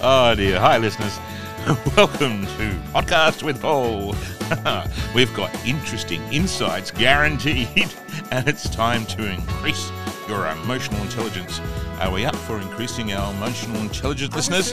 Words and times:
Oh 0.00 0.32
dear. 0.36 0.60
Hi, 0.60 0.78
listeners. 0.78 1.18
Welcome 1.96 2.46
to 2.46 2.70
Podcast 2.94 3.42
with 3.42 3.60
Paul. 3.60 4.14
We've 5.14 5.34
got 5.34 5.52
interesting 5.66 6.22
insights 6.32 6.92
guaranteed, 6.92 7.92
and 8.30 8.46
it's 8.46 8.70
time 8.70 9.04
to 9.06 9.28
increase 9.28 9.90
your 10.28 10.46
emotional 10.46 11.02
intelligence. 11.02 11.60
Are 11.98 12.12
we 12.12 12.24
up 12.24 12.36
for 12.36 12.60
increasing 12.60 13.12
our 13.12 13.34
emotional 13.34 13.80
intelligence, 13.80 14.36
listeners? 14.36 14.72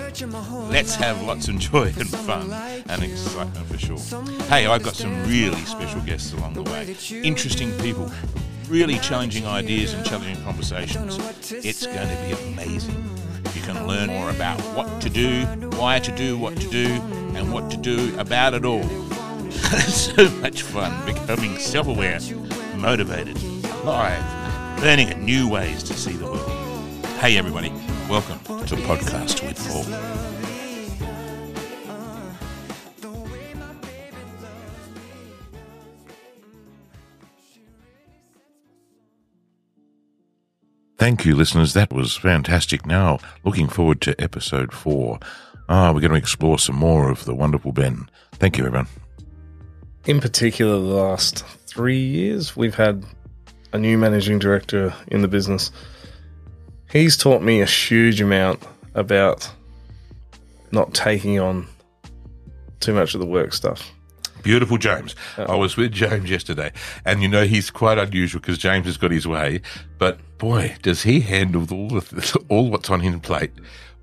Let's 0.70 0.93
have 0.93 1.20
lots 1.23 1.48
of 1.48 1.57
joy 1.57 1.92
and 1.98 2.07
fun 2.07 2.54
and 2.88 3.04
excitement 3.04 3.66
for 3.66 3.80
sure. 3.80 4.21
Hey, 4.44 4.68
I've 4.68 4.84
got 4.84 4.96
some 4.96 5.23
really 5.28 5.66
special 5.66 6.02
guests 6.02 6.34
along 6.34 6.54
the 6.54 6.64
way. 6.64 6.96
Interesting 7.23 7.71
people, 7.80 8.12
really 8.70 9.00
challenging 9.00 9.48
ideas 9.48 9.94
and 9.94 10.05
challenging 10.05 10.44
conversations. 10.44 11.18
It's 11.52 11.84
going 11.84 12.09
to 12.09 12.38
be 12.38 12.53
amazing. 12.53 13.15
You 13.55 13.62
can 13.62 13.88
learn 13.88 14.09
more 14.09 14.30
about 14.32 14.59
what 14.76 15.02
to 15.02 15.09
do, 15.09 15.45
why 15.77 16.00
to 16.00 16.12
do 16.13 16.38
what 16.38 16.58
to 16.58 16.68
do, 16.68 16.88
and 17.36 17.54
what 17.54 17.72
to 17.72 17.77
do 17.77 18.13
about 18.20 18.54
it 18.54 18.66
all. 18.66 18.84
so 19.88 20.30
much 20.41 20.62
fun 20.62 21.05
becoming 21.05 21.58
self 21.58 21.88
aware, 21.88 22.20
motivated, 22.76 23.41
alive, 23.84 24.84
learning 24.84 25.23
new 25.23 25.48
ways 25.48 25.84
to 25.84 25.94
see 25.94 26.12
the 26.12 26.26
world. 26.26 27.05
Hey, 27.20 27.38
everybody, 27.38 27.70
welcome 28.10 28.40
to 28.66 28.76
Podcast 28.76 29.41
with 29.48 29.58
Paul. 29.70 30.34
Thank 41.05 41.23
you, 41.23 41.36
listeners. 41.36 41.73
That 41.73 41.94
was 41.94 42.18
fantastic. 42.18 42.84
Now, 42.84 43.20
looking 43.44 43.68
forward 43.68 44.02
to 44.02 44.20
episode 44.20 44.74
four. 44.74 45.20
Ah, 45.70 45.91
we're 45.93 45.99
going 45.99 46.13
to 46.13 46.18
explore 46.18 46.57
some 46.57 46.77
more 46.77 47.12
of 47.12 47.26
the 47.26 47.35
wonderful 47.35 47.71
Ben. 47.71 48.10
Thank 48.32 48.57
you, 48.57 48.66
everyone. 48.66 48.88
In 50.05 50.20
particular, 50.20 50.71
the 50.79 50.96
last 50.96 51.46
three 51.68 52.04
years, 52.04 52.57
we've 52.57 52.74
had 52.74 53.05
a 53.71 53.77
new 53.77 53.99
managing 53.99 54.40
director 54.40 54.96
in 55.05 55.21
the 55.21 55.27
business. 55.27 55.71
He's 56.90 57.16
taught 57.16 57.44
me 57.44 57.62
a 57.62 57.68
huge 57.68 58.20
amount 58.20 58.63
about 58.96 59.48
not 60.72 60.96
taking 60.96 61.40
on 61.40 61.68
too 62.79 62.96
much 62.96 63.13
of 63.13 63.20
the 63.20 63.27
work 63.27 63.54
stuff. 63.54 63.91
Beautiful 64.41 64.79
James. 64.79 65.16
I 65.38 65.53
was 65.53 65.78
with 65.78 65.91
James 65.91 66.31
yesterday, 66.31 66.72
and 67.06 67.22
you 67.22 67.28
know 67.28 67.46
he's 67.46 67.69
quite 67.69 68.00
unusual 68.00 68.41
because 68.41 68.57
James 68.57 68.88
has 68.88 68.97
got 68.97 69.12
his 69.12 69.28
way. 69.28 69.62
But 70.00 70.19
boy, 70.38 70.75
does 70.81 71.03
he 71.03 71.22
handle 71.22 71.62
all 71.72 71.90
the, 71.90 72.40
all 72.50 72.69
what's 72.69 72.90
on 72.90 73.02
his 73.02 73.19
plate 73.19 73.52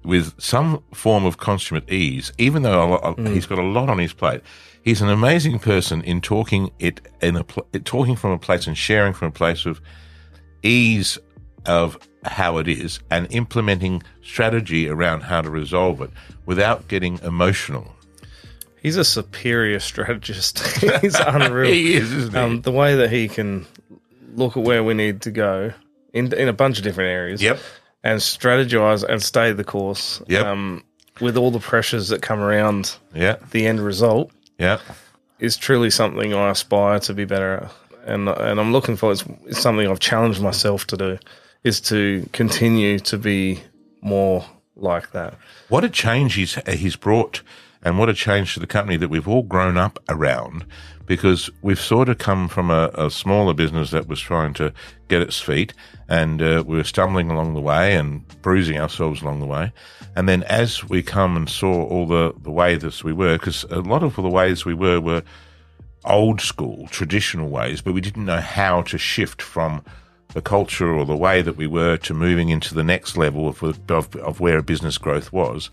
with 0.04 0.40
some 0.40 0.82
form 0.92 1.24
of 1.24 1.38
consummate 1.38 1.90
ease. 1.90 2.32
Even 2.38 2.62
though 2.62 2.82
a 2.82 2.86
lot, 2.86 3.18
he's 3.28 3.46
got 3.46 3.58
a 3.58 3.62
lot 3.62 3.88
on 3.88 3.98
his 3.98 4.12
plate, 4.12 4.40
he's 4.82 5.00
an 5.00 5.08
amazing 5.08 5.58
person 5.58 6.02
in 6.02 6.20
talking 6.20 6.70
it 6.78 7.00
in 7.20 7.36
a 7.36 7.44
pl- 7.44 7.66
talking 7.84 8.16
from 8.16 8.32
a 8.32 8.38
place 8.38 8.66
and 8.66 8.76
sharing 8.76 9.12
from 9.12 9.28
a 9.28 9.32
place 9.32 9.64
of 9.64 9.80
ease 10.62 11.18
of 11.66 11.98
how 12.24 12.58
it 12.58 12.68
is 12.68 13.00
and 13.10 13.32
implementing 13.32 14.02
strategy 14.22 14.88
around 14.88 15.22
how 15.22 15.40
to 15.40 15.50
resolve 15.50 16.00
it 16.00 16.10
without 16.46 16.88
getting 16.88 17.18
emotional. 17.20 17.94
He's 18.80 18.96
a 18.96 19.04
superior 19.04 19.78
strategist. 19.90 20.58
He's 21.00 21.14
unreal. 21.14 21.72
He 21.72 21.94
is, 21.94 22.12
isn't 22.12 22.32
he? 22.32 22.38
Um, 22.38 22.62
the 22.62 22.72
way 22.72 22.96
that 22.96 23.10
he 23.10 23.28
can 23.28 23.66
look 24.34 24.56
at 24.56 24.62
where 24.64 24.82
we 24.82 24.94
need 24.94 25.22
to 25.22 25.30
go 25.30 25.72
in 26.12 26.32
in 26.34 26.48
a 26.48 26.52
bunch 26.52 26.78
of 26.78 26.84
different 26.84 27.10
areas. 27.10 27.42
Yep. 27.42 27.60
And 28.04 28.18
strategize 28.20 29.04
and 29.04 29.22
stay 29.22 29.52
the 29.52 29.64
course. 29.64 30.22
Yep. 30.26 30.44
Um, 30.44 30.84
with 31.20 31.36
all 31.36 31.50
the 31.50 31.60
pressures 31.60 32.08
that 32.08 32.20
come 32.22 32.40
around 32.40 32.96
Yeah. 33.14 33.36
the 33.50 33.66
end 33.66 33.80
result 33.80 34.32
Yeah. 34.58 34.78
is 35.38 35.56
truly 35.56 35.90
something 35.90 36.34
I 36.34 36.50
aspire 36.50 36.98
to 37.00 37.14
be 37.14 37.24
better 37.24 37.54
at. 37.64 37.72
And 38.04 38.28
and 38.28 38.58
I'm 38.60 38.72
looking 38.72 38.96
for 38.96 39.12
it's, 39.12 39.24
it's 39.46 39.60
something 39.60 39.86
I've 39.88 40.00
challenged 40.00 40.40
myself 40.42 40.86
to 40.88 40.96
do 40.96 41.18
is 41.62 41.80
to 41.82 42.28
continue 42.32 42.98
to 43.00 43.16
be 43.18 43.60
more 44.00 44.44
like 44.74 45.12
that. 45.12 45.34
What 45.68 45.84
a 45.84 45.88
change 45.88 46.34
he's 46.34 46.54
he's 46.66 46.96
brought, 46.96 47.42
and 47.84 47.98
what 48.00 48.08
a 48.08 48.14
change 48.14 48.54
to 48.54 48.60
the 48.60 48.66
company 48.66 48.96
that 48.96 49.08
we've 49.08 49.28
all 49.28 49.42
grown 49.44 49.76
up 49.78 50.00
around. 50.08 50.64
Because 51.12 51.50
we've 51.60 51.78
sort 51.78 52.08
of 52.08 52.16
come 52.16 52.48
from 52.48 52.70
a, 52.70 52.90
a 52.94 53.10
smaller 53.10 53.52
business 53.52 53.90
that 53.90 54.08
was 54.08 54.18
trying 54.18 54.54
to 54.54 54.72
get 55.08 55.20
its 55.20 55.38
feet, 55.38 55.74
and 56.08 56.40
uh, 56.40 56.64
we 56.66 56.78
were 56.78 56.84
stumbling 56.84 57.30
along 57.30 57.52
the 57.52 57.60
way 57.60 57.94
and 57.96 58.26
bruising 58.40 58.78
ourselves 58.78 59.20
along 59.20 59.40
the 59.40 59.46
way. 59.46 59.74
And 60.16 60.26
then 60.26 60.42
as 60.44 60.88
we 60.88 61.02
come 61.02 61.36
and 61.36 61.50
saw 61.50 61.84
all 61.84 62.06
the 62.06 62.32
the 62.42 62.50
way 62.50 62.76
that 62.76 63.04
we 63.04 63.12
were, 63.12 63.36
because 63.36 63.64
a 63.64 63.80
lot 63.80 64.02
of 64.02 64.16
the 64.16 64.22
ways 64.22 64.64
we 64.64 64.72
were 64.72 65.00
were 65.02 65.22
old 66.04 66.40
school, 66.40 66.88
traditional 66.88 67.50
ways, 67.50 67.82
but 67.82 67.92
we 67.92 68.00
didn't 68.00 68.24
know 68.24 68.40
how 68.40 68.80
to 68.82 68.96
shift 68.96 69.42
from 69.42 69.84
the 70.34 70.42
culture 70.42 70.92
or 70.92 71.04
the 71.04 71.16
way 71.16 71.42
that 71.42 71.56
we 71.56 71.66
were 71.66 71.96
to 71.98 72.14
moving 72.14 72.48
into 72.48 72.74
the 72.74 72.82
next 72.84 73.16
level 73.16 73.48
of, 73.48 73.62
of, 73.62 74.16
of 74.16 74.40
where 74.40 74.62
business 74.62 74.98
growth 74.98 75.32
was. 75.32 75.70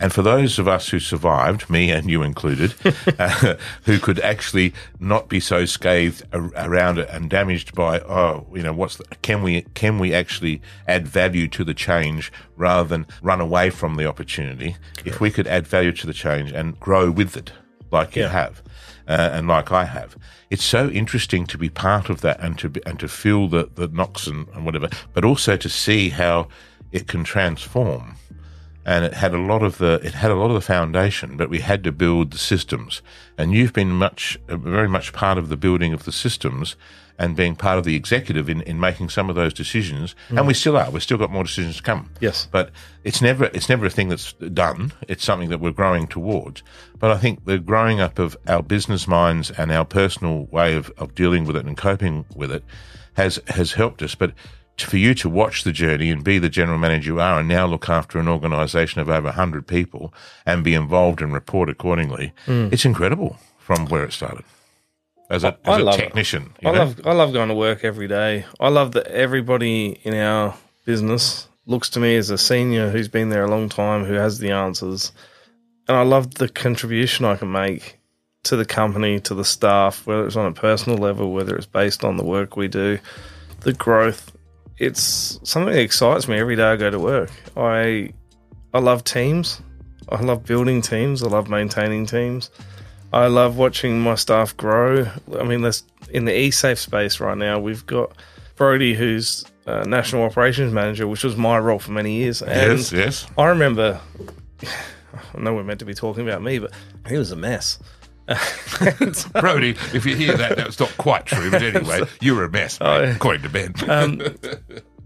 And 0.00 0.12
for 0.12 0.22
those 0.22 0.58
of 0.58 0.68
us 0.68 0.88
who 0.88 1.00
survived, 1.00 1.68
me 1.70 1.90
and 1.90 2.10
you 2.10 2.22
included, 2.22 2.74
uh, 3.18 3.56
who 3.84 3.98
could 3.98 4.20
actually 4.20 4.74
not 5.00 5.28
be 5.28 5.40
so 5.40 5.64
scathed 5.64 6.22
ar- 6.32 6.50
around 6.56 6.98
it 6.98 7.08
and 7.10 7.30
damaged 7.30 7.74
by, 7.74 8.00
oh, 8.00 8.46
you 8.54 8.62
know, 8.62 8.72
what's 8.72 8.96
the, 8.96 9.04
can 9.22 9.42
we 9.42 9.62
can 9.74 9.98
we 9.98 10.14
actually 10.14 10.60
add 10.86 11.06
value 11.08 11.48
to 11.48 11.64
the 11.64 11.74
change 11.74 12.32
rather 12.56 12.88
than 12.88 13.06
run 13.22 13.40
away 13.40 13.70
from 13.70 13.96
the 13.96 14.06
opportunity? 14.06 14.76
If 15.04 15.20
we 15.20 15.30
could 15.30 15.46
add 15.46 15.66
value 15.66 15.92
to 15.92 16.06
the 16.06 16.12
change 16.12 16.52
and 16.52 16.78
grow 16.78 17.10
with 17.10 17.36
it, 17.36 17.52
like 17.90 18.16
you 18.16 18.24
have 18.24 18.62
uh, 19.08 19.30
and 19.32 19.48
like 19.48 19.72
I 19.72 19.84
have. 19.84 20.16
It's 20.50 20.64
so 20.64 20.88
interesting 20.88 21.46
to 21.46 21.58
be 21.58 21.68
part 21.68 22.10
of 22.10 22.20
that 22.20 22.40
and 22.40 22.58
to 22.58 22.68
be, 22.68 22.84
and 22.86 22.98
to 23.00 23.08
feel 23.08 23.48
the 23.48 23.68
the 23.74 23.88
knocks 23.88 24.26
and, 24.26 24.48
and 24.48 24.64
whatever, 24.64 24.88
but 25.12 25.24
also 25.24 25.56
to 25.56 25.68
see 25.68 26.10
how 26.10 26.48
it 26.92 27.08
can 27.08 27.24
transform. 27.24 28.16
And 28.84 29.04
it 29.04 29.14
had 29.14 29.32
a 29.32 29.38
lot 29.38 29.62
of 29.62 29.78
the 29.78 30.00
it 30.02 30.14
had 30.14 30.30
a 30.30 30.34
lot 30.34 30.46
of 30.46 30.54
the 30.54 30.60
foundation, 30.60 31.36
but 31.36 31.48
we 31.48 31.60
had 31.60 31.84
to 31.84 31.92
build 31.92 32.32
the 32.32 32.38
systems. 32.38 33.02
And 33.38 33.52
you've 33.52 33.72
been 33.72 33.90
much 33.90 34.38
uh, 34.48 34.56
very 34.56 34.88
much 34.88 35.12
part 35.12 35.38
of 35.38 35.48
the 35.48 35.56
building 35.56 35.92
of 35.92 36.04
the 36.04 36.12
systems 36.12 36.76
and 37.18 37.36
being 37.36 37.54
part 37.54 37.78
of 37.78 37.84
the 37.84 37.94
executive 37.94 38.48
in, 38.48 38.62
in 38.62 38.80
making 38.80 39.08
some 39.08 39.30
of 39.30 39.36
those 39.36 39.54
decisions. 39.54 40.16
And 40.30 40.46
we 40.46 40.54
still 40.54 40.76
are. 40.76 40.90
We've 40.90 41.02
still 41.02 41.18
got 41.18 41.30
more 41.30 41.44
decisions 41.44 41.76
to 41.76 41.82
come. 41.82 42.10
Yes. 42.20 42.48
But 42.50 42.70
it's 43.04 43.22
never 43.22 43.44
it's 43.46 43.68
never 43.68 43.86
a 43.86 43.90
thing 43.90 44.08
that's 44.08 44.32
done. 44.32 44.92
It's 45.08 45.24
something 45.24 45.48
that 45.50 45.60
we're 45.60 45.70
growing 45.70 46.08
towards. 46.08 46.62
But 46.98 47.12
I 47.12 47.18
think 47.18 47.44
the 47.44 47.58
growing 47.58 48.00
up 48.00 48.18
of 48.18 48.36
our 48.48 48.62
business 48.62 49.06
minds 49.06 49.50
and 49.52 49.70
our 49.70 49.84
personal 49.84 50.46
way 50.46 50.74
of, 50.74 50.90
of 50.98 51.14
dealing 51.14 51.44
with 51.44 51.56
it 51.56 51.64
and 51.66 51.76
coping 51.76 52.24
with 52.34 52.50
it 52.50 52.64
has 53.14 53.40
has 53.48 53.72
helped 53.72 54.02
us. 54.02 54.14
But 54.14 54.32
for 54.84 54.96
you 54.96 55.14
to 55.14 55.28
watch 55.28 55.64
the 55.64 55.72
journey 55.72 56.10
and 56.10 56.24
be 56.24 56.38
the 56.38 56.48
general 56.48 56.78
manager 56.78 57.12
you 57.12 57.20
are 57.20 57.40
and 57.40 57.48
now 57.48 57.66
look 57.66 57.88
after 57.88 58.18
an 58.18 58.28
organisation 58.28 59.00
of 59.00 59.08
over 59.08 59.28
100 59.28 59.66
people 59.66 60.12
and 60.46 60.64
be 60.64 60.74
involved 60.74 61.20
and 61.20 61.32
report 61.32 61.68
accordingly, 61.68 62.32
mm. 62.46 62.72
it's 62.72 62.84
incredible 62.84 63.38
from 63.58 63.86
where 63.86 64.04
it 64.04 64.12
started. 64.12 64.44
As 65.30 65.44
a, 65.44 65.56
I 65.64 65.74
as 65.74 65.80
a 65.80 65.84
love 65.84 65.96
technician, 65.96 66.52
I 66.64 66.72
know? 66.72 66.78
love 66.78 67.00
I 67.06 67.12
love 67.12 67.32
going 67.32 67.48
to 67.48 67.54
work 67.54 67.84
every 67.84 68.06
day. 68.06 68.44
I 68.60 68.68
love 68.68 68.92
that 68.92 69.06
everybody 69.06 69.98
in 70.02 70.14
our 70.14 70.54
business 70.84 71.48
looks 71.64 71.88
to 71.90 72.00
me 72.00 72.16
as 72.16 72.28
a 72.28 72.36
senior 72.36 72.90
who's 72.90 73.08
been 73.08 73.30
there 73.30 73.44
a 73.44 73.50
long 73.50 73.68
time, 73.68 74.04
who 74.04 74.14
has 74.14 74.40
the 74.40 74.50
answers, 74.50 75.12
and 75.88 75.96
I 75.96 76.02
love 76.02 76.34
the 76.34 76.48
contribution 76.48 77.24
I 77.24 77.36
can 77.36 77.50
make 77.50 77.98
to 78.44 78.56
the 78.56 78.64
company, 78.64 79.20
to 79.20 79.34
the 79.34 79.44
staff, 79.44 80.06
whether 80.06 80.26
it's 80.26 80.36
on 80.36 80.46
a 80.46 80.52
personal 80.52 80.98
level, 80.98 81.32
whether 81.32 81.56
it's 81.56 81.66
based 81.66 82.04
on 82.04 82.16
the 82.16 82.24
work 82.24 82.56
we 82.56 82.68
do, 82.68 82.98
the 83.60 83.72
growth. 83.72 84.36
It's 84.78 85.38
something 85.42 85.72
that 85.72 85.80
excites 85.80 86.28
me 86.28 86.38
every 86.38 86.56
day 86.56 86.64
I 86.64 86.76
go 86.76 86.90
to 86.90 86.98
work. 86.98 87.30
I 87.56 88.12
I 88.74 88.78
love 88.78 89.04
teams. 89.04 89.60
I 90.08 90.20
love 90.20 90.44
building 90.44 90.82
teams. 90.82 91.22
I 91.22 91.28
love 91.28 91.48
maintaining 91.48 92.06
teams. 92.06 92.50
I 93.12 93.26
love 93.26 93.58
watching 93.58 94.00
my 94.00 94.14
staff 94.14 94.56
grow. 94.56 95.06
I 95.38 95.44
mean, 95.44 95.62
there's 95.62 95.84
in 96.10 96.24
the 96.24 96.32
eSafe 96.32 96.78
space 96.78 97.20
right 97.20 97.36
now. 97.36 97.58
We've 97.58 97.84
got 97.86 98.12
Brody, 98.56 98.94
who's 98.94 99.44
uh, 99.66 99.84
national 99.84 100.24
operations 100.24 100.72
manager, 100.72 101.06
which 101.06 101.24
was 101.24 101.36
my 101.36 101.58
role 101.58 101.78
for 101.78 101.92
many 101.92 102.16
years. 102.16 102.42
And 102.42 102.78
yes, 102.78 102.92
yes. 102.92 103.26
I 103.36 103.46
remember. 103.46 104.00
I 105.34 105.38
know 105.40 105.54
we're 105.54 105.64
meant 105.64 105.80
to 105.80 105.84
be 105.84 105.94
talking 105.94 106.26
about 106.26 106.42
me, 106.42 106.58
but 106.58 106.72
he 107.08 107.16
was 107.16 107.32
a 107.32 107.36
mess. 107.36 107.78
Brody, 109.40 109.70
if 109.92 110.06
you 110.06 110.16
hear 110.16 110.36
that, 110.36 110.56
that's 110.56 110.78
not 110.80 110.96
quite 110.96 111.26
true. 111.26 111.50
But 111.50 111.62
anyway, 111.74 112.02
you 112.20 112.34
were 112.34 112.44
a 112.44 112.50
mess, 112.50 112.78
mate, 112.80 112.86
Oh, 112.86 113.10
according 113.12 113.42
to 113.42 113.48
Ben. 113.48 113.74
Um, 113.88 114.22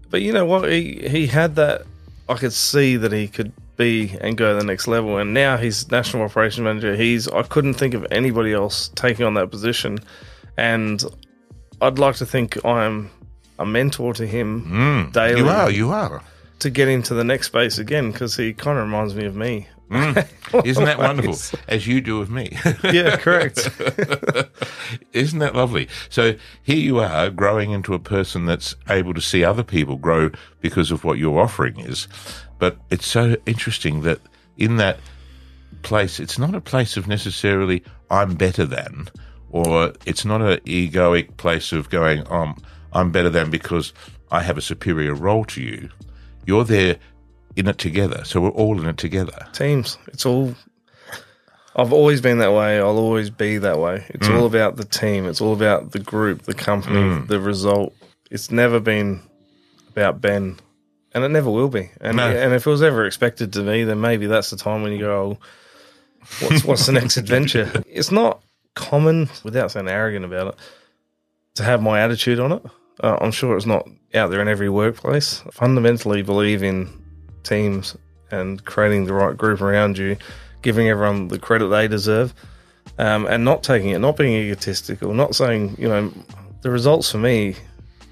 but 0.09 0.21
you 0.21 0.31
know 0.33 0.45
what? 0.45 0.69
He 0.71 1.07
he 1.07 1.27
had 1.27 1.55
that. 1.55 1.83
I 2.29 2.35
could 2.35 2.53
see 2.53 2.97
that 2.97 3.11
he 3.11 3.27
could 3.27 3.51
be 3.77 4.15
and 4.21 4.37
go 4.37 4.53
to 4.53 4.59
the 4.59 4.65
next 4.65 4.87
level. 4.87 5.17
And 5.17 5.33
now 5.33 5.57
he's 5.57 5.89
national 5.91 6.23
operations 6.23 6.63
manager. 6.63 6.95
He's. 6.95 7.27
I 7.27 7.43
couldn't 7.43 7.75
think 7.75 7.93
of 7.93 8.05
anybody 8.11 8.53
else 8.53 8.89
taking 8.95 9.25
on 9.25 9.33
that 9.35 9.49
position. 9.51 9.97
And 10.57 11.03
I'd 11.81 11.99
like 11.99 12.15
to 12.17 12.25
think 12.25 12.63
I'm 12.65 13.09
a 13.59 13.65
mentor 13.65 14.13
to 14.13 14.25
him 14.25 15.09
daily 15.13 15.39
you 15.41 15.49
are, 15.49 15.69
you 15.71 15.91
are. 15.91 16.21
to 16.59 16.69
get 16.69 16.87
into 16.87 17.13
the 17.13 17.23
next 17.23 17.47
space 17.47 17.77
again 17.79 18.11
because 18.11 18.35
he 18.35 18.53
kind 18.53 18.77
of 18.77 18.85
reminds 18.85 19.15
me 19.15 19.25
of 19.25 19.35
me. 19.35 19.67
Isn't 19.89 20.85
that 20.85 20.97
wonderful? 20.97 21.37
As 21.67 21.87
you 21.87 22.01
do 22.01 22.19
with 22.19 22.29
me. 22.29 22.57
Yeah, 22.83 23.17
correct. 23.17 23.69
Isn't 25.13 25.39
that 25.39 25.55
lovely? 25.55 25.87
So 26.09 26.35
here 26.63 26.77
you 26.77 26.99
are 26.99 27.29
growing 27.29 27.71
into 27.71 27.93
a 27.93 27.99
person 27.99 28.45
that's 28.45 28.75
able 28.89 29.13
to 29.13 29.21
see 29.21 29.43
other 29.43 29.63
people 29.63 29.97
grow 29.97 30.31
because 30.61 30.91
of 30.91 31.03
what 31.03 31.17
your 31.17 31.41
offering 31.41 31.79
is. 31.79 32.07
But 32.59 32.77
it's 32.89 33.07
so 33.07 33.35
interesting 33.45 34.01
that 34.01 34.19
in 34.57 34.77
that 34.77 34.99
place, 35.83 36.19
it's 36.19 36.39
not 36.39 36.55
a 36.55 36.61
place 36.61 36.97
of 36.97 37.07
necessarily 37.07 37.83
I'm 38.09 38.35
better 38.35 38.65
than, 38.65 39.09
or 39.49 39.93
it's 40.05 40.25
not 40.25 40.41
an 40.41 40.59
egoic 40.59 41.37
place 41.37 41.71
of 41.71 41.89
going, 41.89 42.23
um, 42.31 42.57
I'm 42.93 43.11
better 43.11 43.29
than 43.29 43.49
because 43.49 43.93
I 44.31 44.41
have 44.41 44.57
a 44.57 44.61
superior 44.61 45.13
role 45.13 45.45
to 45.45 45.61
you. 45.61 45.89
You're 46.45 46.63
there 46.63 46.97
in 47.57 47.67
it 47.67 47.77
together. 47.77 48.23
So 48.25 48.41
we're 48.41 48.49
all 48.49 48.79
in 48.79 48.87
it 48.87 48.97
together. 48.97 49.47
Teams. 49.53 49.97
It's 50.07 50.25
all. 50.25 50.55
I've 51.75 51.93
always 51.93 52.21
been 52.21 52.39
that 52.39 52.53
way. 52.53 52.77
I'll 52.79 52.97
always 52.97 53.29
be 53.29 53.59
that 53.59 53.77
way. 53.77 54.03
It's 54.09 54.27
all 54.27 54.45
about 54.47 54.77
the 54.77 54.85
team. 54.85 55.25
It's 55.27 55.41
all 55.41 55.53
about 55.53 55.91
the 55.91 55.99
group, 55.99 56.43
the 56.43 56.55
company, 56.55 57.23
the 57.27 57.39
result. 57.39 57.93
It's 58.31 58.49
never 58.49 58.79
been 58.79 59.21
about 59.89 60.19
Ben, 60.19 60.57
and 61.13 61.23
it 61.23 61.29
never 61.29 61.51
will 61.51 61.69
be. 61.69 61.91
And 62.01 62.17
No. 62.17 62.27
and 62.29 62.53
if 62.53 62.65
it 62.65 62.69
was 62.69 62.81
ever 62.81 63.05
expected 63.05 63.53
to 63.53 63.61
be, 63.63 63.83
then 63.83 64.01
maybe 64.01 64.25
that's 64.25 64.49
the 64.49 64.57
time 64.57 64.81
when 64.81 64.91
you 64.91 64.99
go, 64.99 65.11
oh, 65.11 65.37
"What's 66.41 66.63
what's 66.65 66.85
the 66.87 66.93
next 66.93 67.17
adventure?" 67.17 67.71
It's 67.87 68.11
not 68.11 68.41
common, 68.73 69.29
without 69.43 69.69
sounding 69.71 69.93
arrogant 69.93 70.25
about 70.25 70.47
it, 70.47 70.55
to 71.55 71.63
have 71.63 71.81
my 71.81 72.01
attitude 72.01 72.39
on 72.39 72.51
it. 72.53 72.63
Uh, 73.03 73.17
I'm 73.21 73.31
sure 73.31 73.55
it's 73.55 73.65
not 73.67 73.87
out 74.15 74.31
there 74.31 74.41
in 74.41 74.47
every 74.47 74.69
workplace. 74.69 75.43
I 75.45 75.51
fundamentally 75.51 76.23
believe 76.23 76.63
in 76.63 76.89
teams 77.47 77.95
and 78.31 78.63
creating 78.65 79.05
the 79.05 79.13
right 79.13 79.37
group 79.37 79.61
around 79.61 79.97
you, 79.97 80.17
giving 80.61 80.89
everyone 80.89 81.27
the 81.29 81.39
credit 81.39 81.67
they 81.67 81.87
deserve, 81.87 82.33
um, 82.97 83.25
and 83.27 83.45
not 83.45 83.63
taking 83.63 83.89
it, 83.89 83.99
not 83.99 84.17
being 84.17 84.33
egotistical, 84.33 85.13
not 85.13 85.35
saying, 85.35 85.75
you 85.77 85.87
know, 85.87 86.11
the 86.61 86.71
results 86.71 87.11
for 87.11 87.19
me 87.19 87.55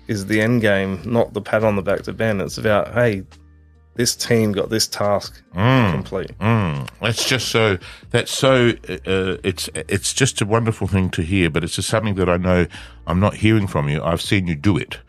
is 0.07 0.27
the 0.27 0.39
end 0.39 0.61
game, 0.61 1.01
not 1.05 1.33
the 1.33 1.41
pat 1.41 1.63
on 1.63 1.75
the 1.75 1.81
back 1.81 2.03
to 2.03 2.13
Ben. 2.13 2.39
It's 2.39 2.57
about, 2.57 2.93
hey, 2.93 3.23
this 3.95 4.15
team 4.15 4.51
got 4.51 4.69
this 4.69 4.87
task 4.87 5.41
complete. 5.53 6.37
Mm, 6.39 6.87
that's 7.01 7.27
just 7.27 7.47
so. 7.47 7.77
That's 8.11 8.31
so. 8.31 8.71
Uh, 8.89 9.37
it's 9.43 9.69
it's 9.73 10.13
just 10.13 10.41
a 10.41 10.45
wonderful 10.45 10.87
thing 10.87 11.09
to 11.11 11.21
hear, 11.21 11.49
but 11.49 11.63
it's 11.63 11.75
just 11.75 11.89
something 11.89 12.15
that 12.15 12.29
I 12.29 12.37
know 12.37 12.67
I'm 13.07 13.19
not 13.21 13.35
hearing 13.35 13.67
from 13.67 13.87
you. 13.87 14.03
I've 14.03 14.21
seen 14.21 14.47
you 14.47 14.55
do 14.55 14.77
it, 14.77 14.99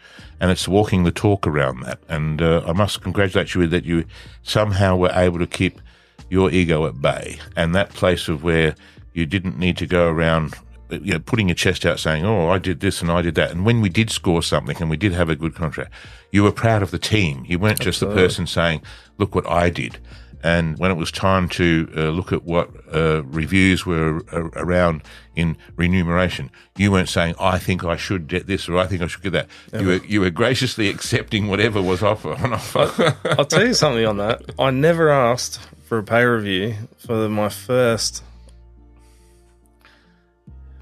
and 0.41 0.51
it's 0.51 0.69
walking 0.69 1.05
the 1.05 1.13
talk 1.13 1.47
around 1.47 1.81
that. 1.81 1.99
And 2.09 2.43
uh, 2.43 2.63
I 2.67 2.73
must 2.73 3.01
congratulate 3.01 3.55
you 3.55 3.67
that 3.67 3.85
you 3.85 4.05
somehow 4.43 4.97
were 4.97 5.13
able 5.15 5.39
to 5.39 5.47
keep 5.47 5.81
your 6.29 6.51
ego 6.51 6.87
at 6.87 7.01
bay, 7.01 7.39
and 7.57 7.75
that 7.75 7.91
place 7.91 8.29
of 8.29 8.43
where 8.43 8.75
you 9.13 9.27
didn't 9.27 9.59
need 9.59 9.77
to 9.79 9.87
go 9.87 10.09
around. 10.09 10.55
You 10.89 11.15
know, 11.15 11.19
putting 11.19 11.49
your 11.49 11.57
chest 11.57 11.85
out, 11.85 11.99
saying, 11.99 12.25
"Oh, 12.25 12.49
I 12.49 12.59
did 12.59 12.81
this 12.81 13.03
and 13.03 13.11
I 13.11 13.23
did 13.23 13.35
that." 13.35 13.51
And 13.51 13.67
when 13.67 13.81
we 13.81 13.89
did 13.89 14.11
score 14.11 14.43
something 14.43 14.77
and 14.81 14.89
we 14.89 14.97
did 14.97 15.13
have 15.13 15.29
a 15.29 15.35
good 15.35 15.55
contract, 15.55 15.93
you 16.31 16.45
were 16.45 16.53
proud 16.53 16.83
of 16.83 16.93
the 16.93 16.99
team. 16.99 17.45
You 17.47 17.59
weren't 17.59 17.81
just 17.81 18.01
the 18.01 18.07
person 18.07 18.47
saying, 18.47 18.83
"Look 19.19 19.35
what 19.35 19.49
I 19.51 19.71
did." 19.71 19.99
And 20.47 20.79
when 20.79 20.93
it 20.93 20.95
was 20.95 21.11
time 21.11 21.49
to 21.49 21.93
uh, 21.97 22.01
look 22.11 22.33
at 22.33 22.45
what 22.45 22.71
uh, 22.95 23.25
reviews 23.25 23.85
were 23.85 24.23
uh, 24.33 24.49
around 24.55 25.03
in 25.35 25.57
remuneration, 25.75 26.53
you 26.77 26.93
weren't 26.93 27.09
saying, 27.09 27.35
"I 27.41 27.59
think 27.59 27.83
I 27.83 27.97
should 27.97 28.29
get 28.29 28.47
this" 28.47 28.69
or 28.69 28.79
"I 28.79 28.87
think 28.87 29.03
I 29.03 29.09
should 29.09 29.25
get 29.25 29.33
that." 29.33 29.49
You 29.73 29.89
were 29.89 30.05
you 30.05 30.21
were 30.21 30.31
graciously 30.31 30.89
accepting 30.89 31.49
whatever 31.49 31.83
was 31.83 32.01
offer 32.01 32.35
on 32.35 32.53
offer. 32.53 33.17
I'll 33.37 33.45
tell 33.45 33.67
you 33.67 33.75
something 33.75 34.07
on 34.07 34.19
that. 34.19 34.43
I 34.57 34.71
never 34.71 35.11
asked 35.11 35.59
for 35.87 35.99
a 35.99 36.05
pay 36.05 36.25
review 36.25 36.77
for 36.97 37.29
my 37.29 37.49
first 37.49 38.23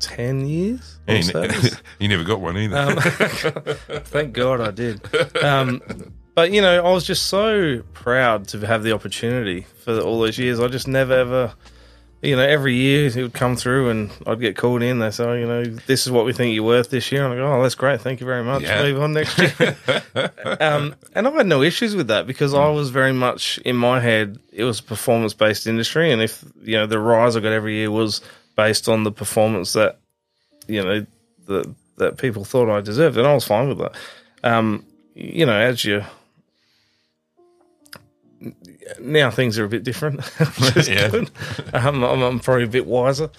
10 0.01 0.47
years. 0.47 0.99
of 1.09 1.17
you, 1.17 1.23
service. 1.23 1.77
you 1.99 2.09
never 2.09 2.25
got 2.25 2.39
one 2.39 2.59
either. 2.59 2.77
Um, 2.77 2.97
thank 4.05 4.35
God 4.35 4.61
I 4.61 4.73
did. 4.73 5.01
Um, 5.43 5.81
but 6.35 6.51
you 6.51 6.61
know, 6.61 6.85
I 6.85 6.91
was 6.91 7.07
just 7.07 7.27
so 7.27 7.83
proud 7.93 8.49
to 8.49 8.67
have 8.67 8.83
the 8.83 8.93
opportunity 8.93 9.67
for 9.85 10.01
all 10.01 10.21
those 10.21 10.39
years. 10.39 10.59
I 10.59 10.67
just 10.67 10.89
never 10.89 11.13
ever, 11.13 11.55
you 12.23 12.35
know, 12.35 12.43
every 12.43 12.75
year 12.75 13.07
it 13.07 13.17
would 13.17 13.35
come 13.35 13.55
through 13.55 13.91
and 13.91 14.11
I'd 14.27 14.41
get 14.41 14.57
called 14.57 14.83
in. 14.83 14.99
They 14.99 15.11
say, 15.13 15.25
oh, 15.25 15.35
you 15.35 15.47
know, 15.47 15.65
this 15.65 16.07
is 16.07 16.13
what 16.13 16.25
we 16.25 16.33
think 16.33 16.53
you're 16.53 16.65
worth 16.65 16.91
this 16.91 17.13
year. 17.13 17.25
And 17.25 17.35
I 17.35 17.37
go, 17.37 17.53
oh, 17.53 17.63
that's 17.63 17.77
great. 17.77 18.01
Thank 18.01 18.19
you 18.19 18.27
very 18.27 18.43
much. 18.43 18.63
Yeah. 18.63 18.83
Move 18.83 19.03
on 19.03 19.13
next 19.13 19.39
year. 19.39 19.77
um, 20.61 20.97
and 21.15 21.29
I 21.29 21.31
had 21.31 21.47
no 21.47 21.63
issues 21.63 21.95
with 21.95 22.09
that 22.09 22.27
because 22.27 22.53
I 22.53 22.69
was 22.69 22.91
very 22.91 23.13
much 23.13 23.59
in 23.59 23.77
my 23.77 24.01
head. 24.01 24.41
It 24.53 24.65
was 24.65 24.81
a 24.81 24.85
performance 24.85 25.35
based 25.35 25.69
industry, 25.69 26.11
and 26.11 26.21
if 26.21 26.45
you 26.63 26.77
know 26.77 26.87
the 26.87 26.99
rise 26.99 27.37
I 27.37 27.41
got 27.41 27.53
every 27.53 27.77
year 27.77 27.91
was 27.91 28.21
based 28.57 28.89
on 28.89 29.05
the 29.05 29.13
performance 29.13 29.73
that 29.75 29.99
you 30.67 30.83
know 30.83 31.07
that 31.47 31.75
that 31.97 32.17
people 32.19 32.45
thought 32.45 32.69
I 32.69 32.81
deserved, 32.81 33.17
and 33.19 33.27
I 33.27 33.35
was 33.35 33.45
fine 33.45 33.69
with 33.69 33.79
that. 33.79 33.95
Um, 34.43 34.85
you 35.15 35.47
know, 35.47 35.57
as 35.57 35.85
you 35.85 36.05
now 39.01 39.31
things 39.31 39.59
are 39.59 39.65
a 39.65 39.69
bit 39.69 39.85
different, 39.85 40.21
Yeah. 40.89 41.25
Um, 41.73 42.05
I'm, 42.05 42.23
I'm 42.23 42.41
probably 42.41 42.65
a 42.65 42.69
bit 42.69 42.87
wiser. 42.87 43.31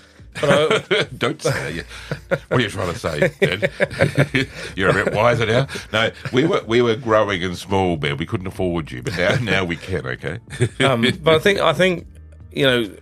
But 0.42 0.50
I, 0.92 1.04
Don't 1.18 1.42
say 1.42 1.84
that. 2.30 2.42
What 2.50 2.60
are 2.60 2.64
you 2.64 2.70
trying 2.70 2.92
to 2.94 3.00
say, 3.00 3.32
Ben? 3.40 4.48
You're 4.76 4.90
a 4.90 5.06
bit 5.06 5.14
wiser 5.14 5.46
now. 5.46 5.68
No, 5.94 6.12
we 6.34 6.46
were 6.46 6.62
we 6.68 6.82
were 6.82 6.96
growing 6.98 7.42
and 7.44 7.58
small, 7.58 7.96
Ben. 7.96 8.18
We 8.18 8.26
couldn't 8.26 8.48
afford 8.48 8.92
you, 8.92 9.02
but 9.02 9.16
now 9.18 9.36
now 9.36 9.64
we 9.64 9.78
can. 9.78 10.06
Okay. 10.06 10.40
um, 10.84 11.06
but 11.24 11.36
I 11.36 11.40
think 11.40 11.60
I 11.60 11.72
think 11.72 12.06
you 12.52 12.66
know, 12.66 12.96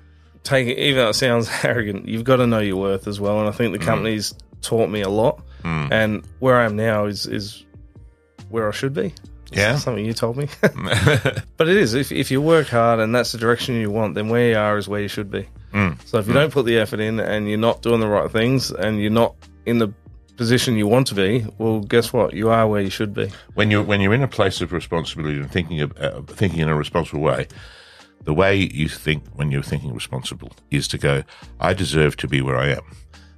taking 0.44 0.78
even 0.78 0.98
though 0.98 1.10
it 1.10 1.16
sounds 1.16 1.50
arrogant, 1.64 2.08
you've 2.08 2.24
got 2.24 2.36
to 2.36 2.46
know 2.48 2.60
your 2.60 2.78
worth 2.78 3.08
as 3.08 3.20
well. 3.20 3.40
And 3.40 3.48
I 3.50 3.52
think 3.52 3.74
the 3.74 3.84
company's 3.84 4.34
taught 4.62 4.90
me 4.92 5.02
a 5.02 5.10
lot, 5.10 5.42
and 5.64 6.24
where 6.40 6.60
I 6.60 6.66
am 6.66 6.76
now 6.76 7.06
is 7.06 7.26
is 7.26 7.66
where 8.50 8.68
I 8.68 8.72
should 8.72 8.94
be. 8.94 9.14
Yeah. 9.56 9.78
something 9.78 10.06
you 10.06 10.14
told 10.14 10.38
me. 10.38 10.48
but 10.62 11.70
it 11.70 11.78
is 11.78 11.94
if 11.94 12.12
if 12.12 12.32
you 12.32 12.42
work 12.42 12.68
hard 12.68 13.00
and 13.00 13.14
that's 13.14 13.32
the 13.32 13.38
direction 13.38 13.76
you 13.76 13.90
want, 13.92 14.16
then 14.16 14.30
where 14.30 14.50
you 14.50 14.58
are 14.58 14.78
is 14.78 14.88
where 14.88 15.02
you 15.02 15.08
should 15.08 15.30
be. 15.32 15.48
So 16.06 16.20
if 16.20 16.28
you 16.28 16.34
don't 16.34 16.52
put 16.52 16.66
the 16.68 16.78
effort 16.78 17.00
in 17.00 17.20
and 17.20 17.50
you're 17.50 17.58
not 17.58 17.82
doing 17.82 18.00
the 18.00 18.08
right 18.08 18.30
things 18.30 18.70
and 18.70 19.02
you're 19.02 19.10
not 19.10 19.36
in 19.66 19.80
the 19.80 19.92
position 20.38 20.76
you 20.76 20.88
want 20.88 21.08
to 21.08 21.16
be, 21.16 21.46
well, 21.58 21.80
guess 21.80 22.14
what? 22.14 22.34
You 22.34 22.50
are 22.50 22.68
where 22.68 22.82
you 22.82 22.92
should 22.92 23.14
be. 23.14 23.32
when 23.56 23.72
you're 23.72 23.82
when 23.84 24.00
you're 24.00 24.14
in 24.14 24.22
a 24.22 24.28
place 24.28 24.62
of 24.62 24.72
responsibility 24.72 25.40
and 25.40 25.52
thinking 25.52 25.82
of 25.82 25.92
uh, 25.98 26.22
thinking 26.28 26.60
in 26.60 26.70
a 26.70 26.76
responsible 26.76 27.22
way, 27.22 27.48
the 28.24 28.34
way 28.34 28.56
you 28.56 28.88
think 28.88 29.24
when 29.34 29.52
you're 29.52 29.64
thinking 29.64 29.94
responsible 29.94 30.52
is 30.70 30.88
to 30.90 30.98
go, 30.98 31.24
I 31.60 31.74
deserve 31.74 32.18
to 32.18 32.28
be 32.28 32.42
where 32.42 32.58
I 32.58 32.70
am. 32.70 32.84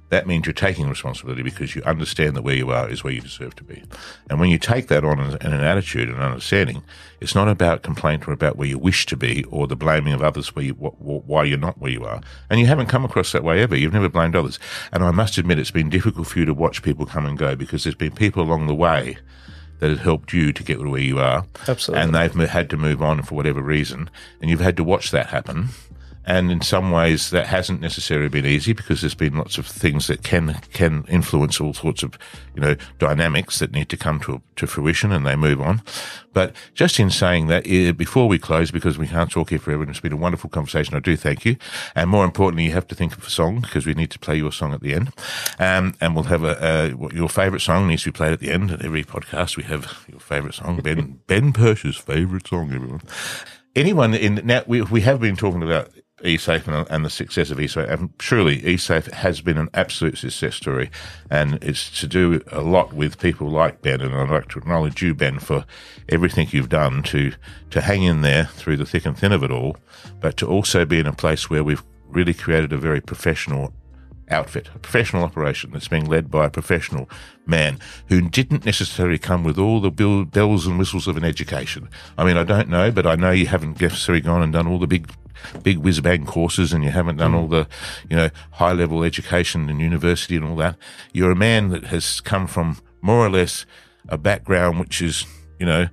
That 0.08 0.26
means 0.26 0.46
you're 0.46 0.52
taking 0.52 0.88
responsibility 0.88 1.42
because 1.42 1.74
you 1.74 1.82
understand 1.82 2.36
that 2.36 2.42
where 2.42 2.54
you 2.54 2.70
are 2.70 2.88
is 2.88 3.02
where 3.02 3.12
you 3.12 3.20
deserve 3.20 3.56
to 3.56 3.64
be. 3.64 3.82
And 4.30 4.38
when 4.38 4.50
you 4.50 4.58
take 4.58 4.86
that 4.88 5.04
on 5.04 5.18
in 5.18 5.52
an 5.52 5.60
attitude 5.60 6.08
and 6.08 6.18
understanding, 6.18 6.82
it's 7.20 7.34
not 7.34 7.48
about 7.48 7.82
complaint 7.82 8.28
or 8.28 8.32
about 8.32 8.56
where 8.56 8.68
you 8.68 8.78
wish 8.78 9.06
to 9.06 9.16
be 9.16 9.42
or 9.44 9.66
the 9.66 9.74
blaming 9.74 10.12
of 10.12 10.22
others 10.22 10.54
where 10.54 10.64
you, 10.64 10.74
wh- 10.74 10.96
wh- 11.02 11.28
why 11.28 11.42
you're 11.42 11.58
not 11.58 11.78
where 11.78 11.90
you 11.90 12.04
are. 12.04 12.20
And 12.48 12.60
you 12.60 12.66
haven't 12.66 12.86
come 12.86 13.04
across 13.04 13.32
that 13.32 13.42
way 13.42 13.60
ever. 13.60 13.76
You've 13.76 13.92
never 13.92 14.08
blamed 14.08 14.36
others. 14.36 14.60
And 14.92 15.02
I 15.02 15.10
must 15.10 15.38
admit, 15.38 15.58
it's 15.58 15.72
been 15.72 15.90
difficult 15.90 16.28
for 16.28 16.38
you 16.38 16.44
to 16.44 16.54
watch 16.54 16.82
people 16.82 17.06
come 17.06 17.26
and 17.26 17.36
go 17.36 17.56
because 17.56 17.82
there's 17.82 17.96
been 17.96 18.14
people 18.14 18.42
along 18.42 18.68
the 18.68 18.74
way 18.74 19.18
that 19.80 19.90
have 19.90 20.00
helped 20.00 20.32
you 20.32 20.52
to 20.52 20.62
get 20.62 20.78
to 20.78 20.88
where 20.88 21.00
you 21.00 21.18
are. 21.18 21.46
Absolutely. 21.66 22.02
And 22.02 22.14
they've 22.14 22.48
had 22.48 22.70
to 22.70 22.76
move 22.76 23.02
on 23.02 23.22
for 23.22 23.34
whatever 23.34 23.60
reason. 23.60 24.08
And 24.40 24.50
you've 24.50 24.60
had 24.60 24.76
to 24.76 24.84
watch 24.84 25.10
that 25.10 25.26
happen. 25.26 25.70
And 26.26 26.50
in 26.50 26.60
some 26.60 26.90
ways, 26.90 27.30
that 27.30 27.46
hasn't 27.46 27.80
necessarily 27.80 28.28
been 28.28 28.44
easy 28.44 28.72
because 28.72 29.00
there's 29.00 29.14
been 29.14 29.36
lots 29.36 29.58
of 29.58 29.66
things 29.66 30.08
that 30.08 30.24
can 30.24 30.54
can 30.72 31.04
influence 31.08 31.60
all 31.60 31.72
sorts 31.72 32.02
of, 32.02 32.18
you 32.54 32.60
know, 32.60 32.76
dynamics 32.98 33.60
that 33.60 33.72
need 33.72 33.88
to 33.90 33.96
come 33.96 34.18
to 34.20 34.42
to 34.56 34.66
fruition, 34.66 35.12
and 35.12 35.24
they 35.24 35.36
move 35.36 35.60
on. 35.60 35.82
But 36.32 36.54
just 36.74 36.98
in 36.98 37.10
saying 37.10 37.46
that, 37.46 37.66
eh, 37.66 37.92
before 37.92 38.28
we 38.28 38.38
close, 38.38 38.70
because 38.70 38.98
we 38.98 39.06
can't 39.06 39.30
talk 39.30 39.50
here 39.50 39.58
forever, 39.58 39.82
and 39.82 39.90
it's 39.90 40.00
been 40.00 40.12
a 40.12 40.16
wonderful 40.16 40.50
conversation, 40.50 40.96
I 40.96 41.00
do 41.00 41.16
thank 41.16 41.44
you. 41.44 41.56
And 41.94 42.10
more 42.10 42.24
importantly, 42.24 42.64
you 42.64 42.72
have 42.72 42.88
to 42.88 42.94
think 42.94 43.16
of 43.16 43.26
a 43.26 43.30
song 43.30 43.60
because 43.60 43.86
we 43.86 43.94
need 43.94 44.10
to 44.10 44.18
play 44.18 44.36
your 44.36 44.52
song 44.52 44.74
at 44.74 44.80
the 44.80 44.94
end. 44.94 45.12
Um, 45.58 45.94
and 46.00 46.14
we'll 46.14 46.24
have 46.24 46.44
a, 46.44 46.62
uh, 46.62 46.90
what 46.90 47.14
your 47.14 47.28
favourite 47.28 47.62
song 47.62 47.86
needs 47.86 48.02
to 48.02 48.12
be 48.12 48.16
played 48.16 48.32
at 48.32 48.40
the 48.40 48.50
end. 48.50 48.70
At 48.70 48.84
every 48.84 49.04
podcast, 49.04 49.56
we 49.56 49.62
have 49.62 50.04
your 50.10 50.20
favourite 50.20 50.54
song, 50.54 50.80
Ben 50.80 51.20
Ben 51.26 51.52
Pursche's 51.52 51.96
favourite 51.96 52.48
song, 52.48 52.72
everyone 52.72 53.02
anyone 53.76 54.14
in 54.14 54.40
now 54.44 54.62
we 54.66 54.80
we 54.82 55.02
have 55.02 55.20
been 55.20 55.36
talking 55.36 55.62
about 55.62 55.90
eSafe 56.22 56.66
and, 56.66 56.86
and 56.90 57.04
the 57.04 57.10
success 57.10 57.50
of 57.50 57.58
eSafe, 57.58 57.90
and 57.90 58.10
surely 58.20 58.60
eSafe 58.62 59.10
has 59.12 59.40
been 59.40 59.58
an 59.58 59.68
absolute 59.74 60.18
success 60.18 60.54
story, 60.54 60.90
and 61.30 61.62
it's 61.62 62.00
to 62.00 62.06
do 62.06 62.40
a 62.50 62.62
lot 62.62 62.92
with 62.92 63.20
people 63.20 63.48
like 63.48 63.82
Ben, 63.82 64.00
and 64.00 64.14
I'd 64.14 64.30
like 64.30 64.48
to 64.48 64.58
acknowledge 64.58 65.02
you, 65.02 65.14
Ben, 65.14 65.38
for 65.38 65.64
everything 66.08 66.48
you've 66.50 66.68
done 66.68 67.02
to 67.04 67.32
to 67.70 67.80
hang 67.80 68.02
in 68.02 68.22
there 68.22 68.46
through 68.46 68.78
the 68.78 68.86
thick 68.86 69.04
and 69.04 69.18
thin 69.18 69.32
of 69.32 69.42
it 69.42 69.50
all, 69.50 69.76
but 70.20 70.36
to 70.38 70.46
also 70.46 70.84
be 70.84 70.98
in 70.98 71.06
a 71.06 71.12
place 71.12 71.50
where 71.50 71.64
we've 71.64 71.82
really 72.08 72.34
created 72.34 72.72
a 72.72 72.78
very 72.78 73.00
professional 73.00 73.72
outfit, 74.28 74.68
a 74.74 74.78
professional 74.78 75.22
operation 75.22 75.70
that's 75.72 75.88
being 75.88 76.06
led 76.06 76.30
by 76.30 76.46
a 76.46 76.50
professional 76.50 77.08
man 77.46 77.78
who 78.08 78.20
didn't 78.20 78.64
necessarily 78.64 79.18
come 79.18 79.44
with 79.44 79.58
all 79.58 79.80
the 79.80 79.90
bill, 79.90 80.24
bells 80.24 80.66
and 80.66 80.78
whistles 80.78 81.06
of 81.06 81.16
an 81.16 81.24
education. 81.24 81.88
I 82.18 82.24
mean, 82.24 82.36
I 82.36 82.44
don't 82.44 82.68
know, 82.68 82.90
but 82.90 83.06
I 83.06 83.14
know 83.14 83.30
you 83.30 83.46
haven't 83.46 83.80
necessarily 83.80 84.20
gone 84.20 84.42
and 84.42 84.52
done 84.52 84.66
all 84.66 84.78
the 84.78 84.86
big 84.86 85.10
big 85.62 85.78
whiz 85.78 86.00
bang 86.00 86.24
courses 86.24 86.72
and 86.72 86.82
you 86.82 86.90
haven't 86.90 87.18
done 87.18 87.32
hmm. 87.32 87.36
all 87.36 87.46
the, 87.46 87.68
you 88.08 88.16
know, 88.16 88.30
high 88.52 88.72
level 88.72 89.04
education 89.04 89.68
and 89.68 89.80
university 89.80 90.36
and 90.36 90.44
all 90.44 90.56
that. 90.56 90.76
You're 91.12 91.30
a 91.30 91.36
man 91.36 91.68
that 91.68 91.84
has 91.84 92.20
come 92.20 92.46
from 92.46 92.78
more 93.02 93.24
or 93.24 93.30
less 93.30 93.66
a 94.08 94.18
background 94.18 94.80
which 94.80 95.02
is, 95.02 95.26
you 95.58 95.66
know, 95.66 95.88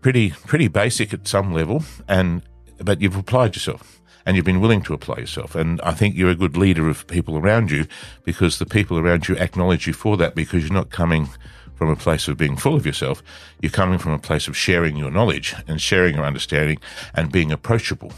pretty 0.00 0.30
pretty 0.30 0.68
basic 0.68 1.14
at 1.14 1.26
some 1.26 1.52
level, 1.52 1.82
and 2.06 2.42
but 2.78 3.00
you've 3.00 3.16
applied 3.16 3.54
yourself 3.54 4.00
and 4.26 4.36
you've 4.36 4.44
been 4.44 4.60
willing 4.60 4.82
to 4.82 4.94
apply 4.94 5.16
yourself. 5.18 5.54
And 5.54 5.80
I 5.82 5.92
think 5.92 6.16
you're 6.16 6.30
a 6.30 6.34
good 6.34 6.56
leader 6.56 6.88
of 6.88 7.06
people 7.06 7.36
around 7.36 7.70
you 7.70 7.86
because 8.24 8.58
the 8.58 8.66
people 8.66 8.98
around 8.98 9.28
you 9.28 9.36
acknowledge 9.36 9.86
you 9.86 9.92
for 9.92 10.16
that 10.16 10.34
because 10.34 10.64
you're 10.64 10.72
not 10.72 10.90
coming 10.90 11.28
from 11.74 11.90
a 11.90 11.96
place 11.96 12.28
of 12.28 12.36
being 12.36 12.56
full 12.56 12.74
of 12.74 12.86
yourself. 12.86 13.22
You're 13.60 13.72
coming 13.72 13.98
from 13.98 14.12
a 14.12 14.18
place 14.18 14.48
of 14.48 14.56
sharing 14.56 14.96
your 14.96 15.10
knowledge 15.10 15.54
and 15.66 15.80
sharing 15.80 16.14
your 16.14 16.24
understanding 16.24 16.78
and 17.14 17.32
being 17.32 17.52
approachable. 17.52 18.12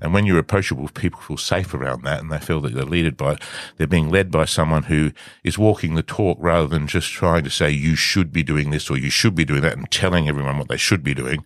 And 0.00 0.14
when 0.14 0.26
you're 0.26 0.38
approachable, 0.38 0.88
people 0.88 1.20
feel 1.20 1.36
safe 1.36 1.74
around 1.74 2.02
that 2.04 2.20
and 2.20 2.30
they 2.30 2.38
feel 2.38 2.60
that 2.60 2.74
they're 2.74 2.84
led 2.84 3.16
by, 3.16 3.36
they're 3.76 3.86
being 3.86 4.10
led 4.10 4.30
by 4.30 4.44
someone 4.44 4.84
who 4.84 5.12
is 5.42 5.58
walking 5.58 5.94
the 5.94 6.02
talk 6.02 6.38
rather 6.40 6.68
than 6.68 6.86
just 6.86 7.10
trying 7.10 7.42
to 7.44 7.50
say, 7.50 7.70
you 7.70 7.96
should 7.96 8.32
be 8.32 8.42
doing 8.44 8.70
this 8.70 8.90
or 8.90 8.96
you 8.96 9.10
should 9.10 9.34
be 9.34 9.44
doing 9.44 9.62
that 9.62 9.76
and 9.76 9.90
telling 9.90 10.28
everyone 10.28 10.58
what 10.58 10.68
they 10.68 10.76
should 10.76 11.02
be 11.02 11.14
doing. 11.14 11.44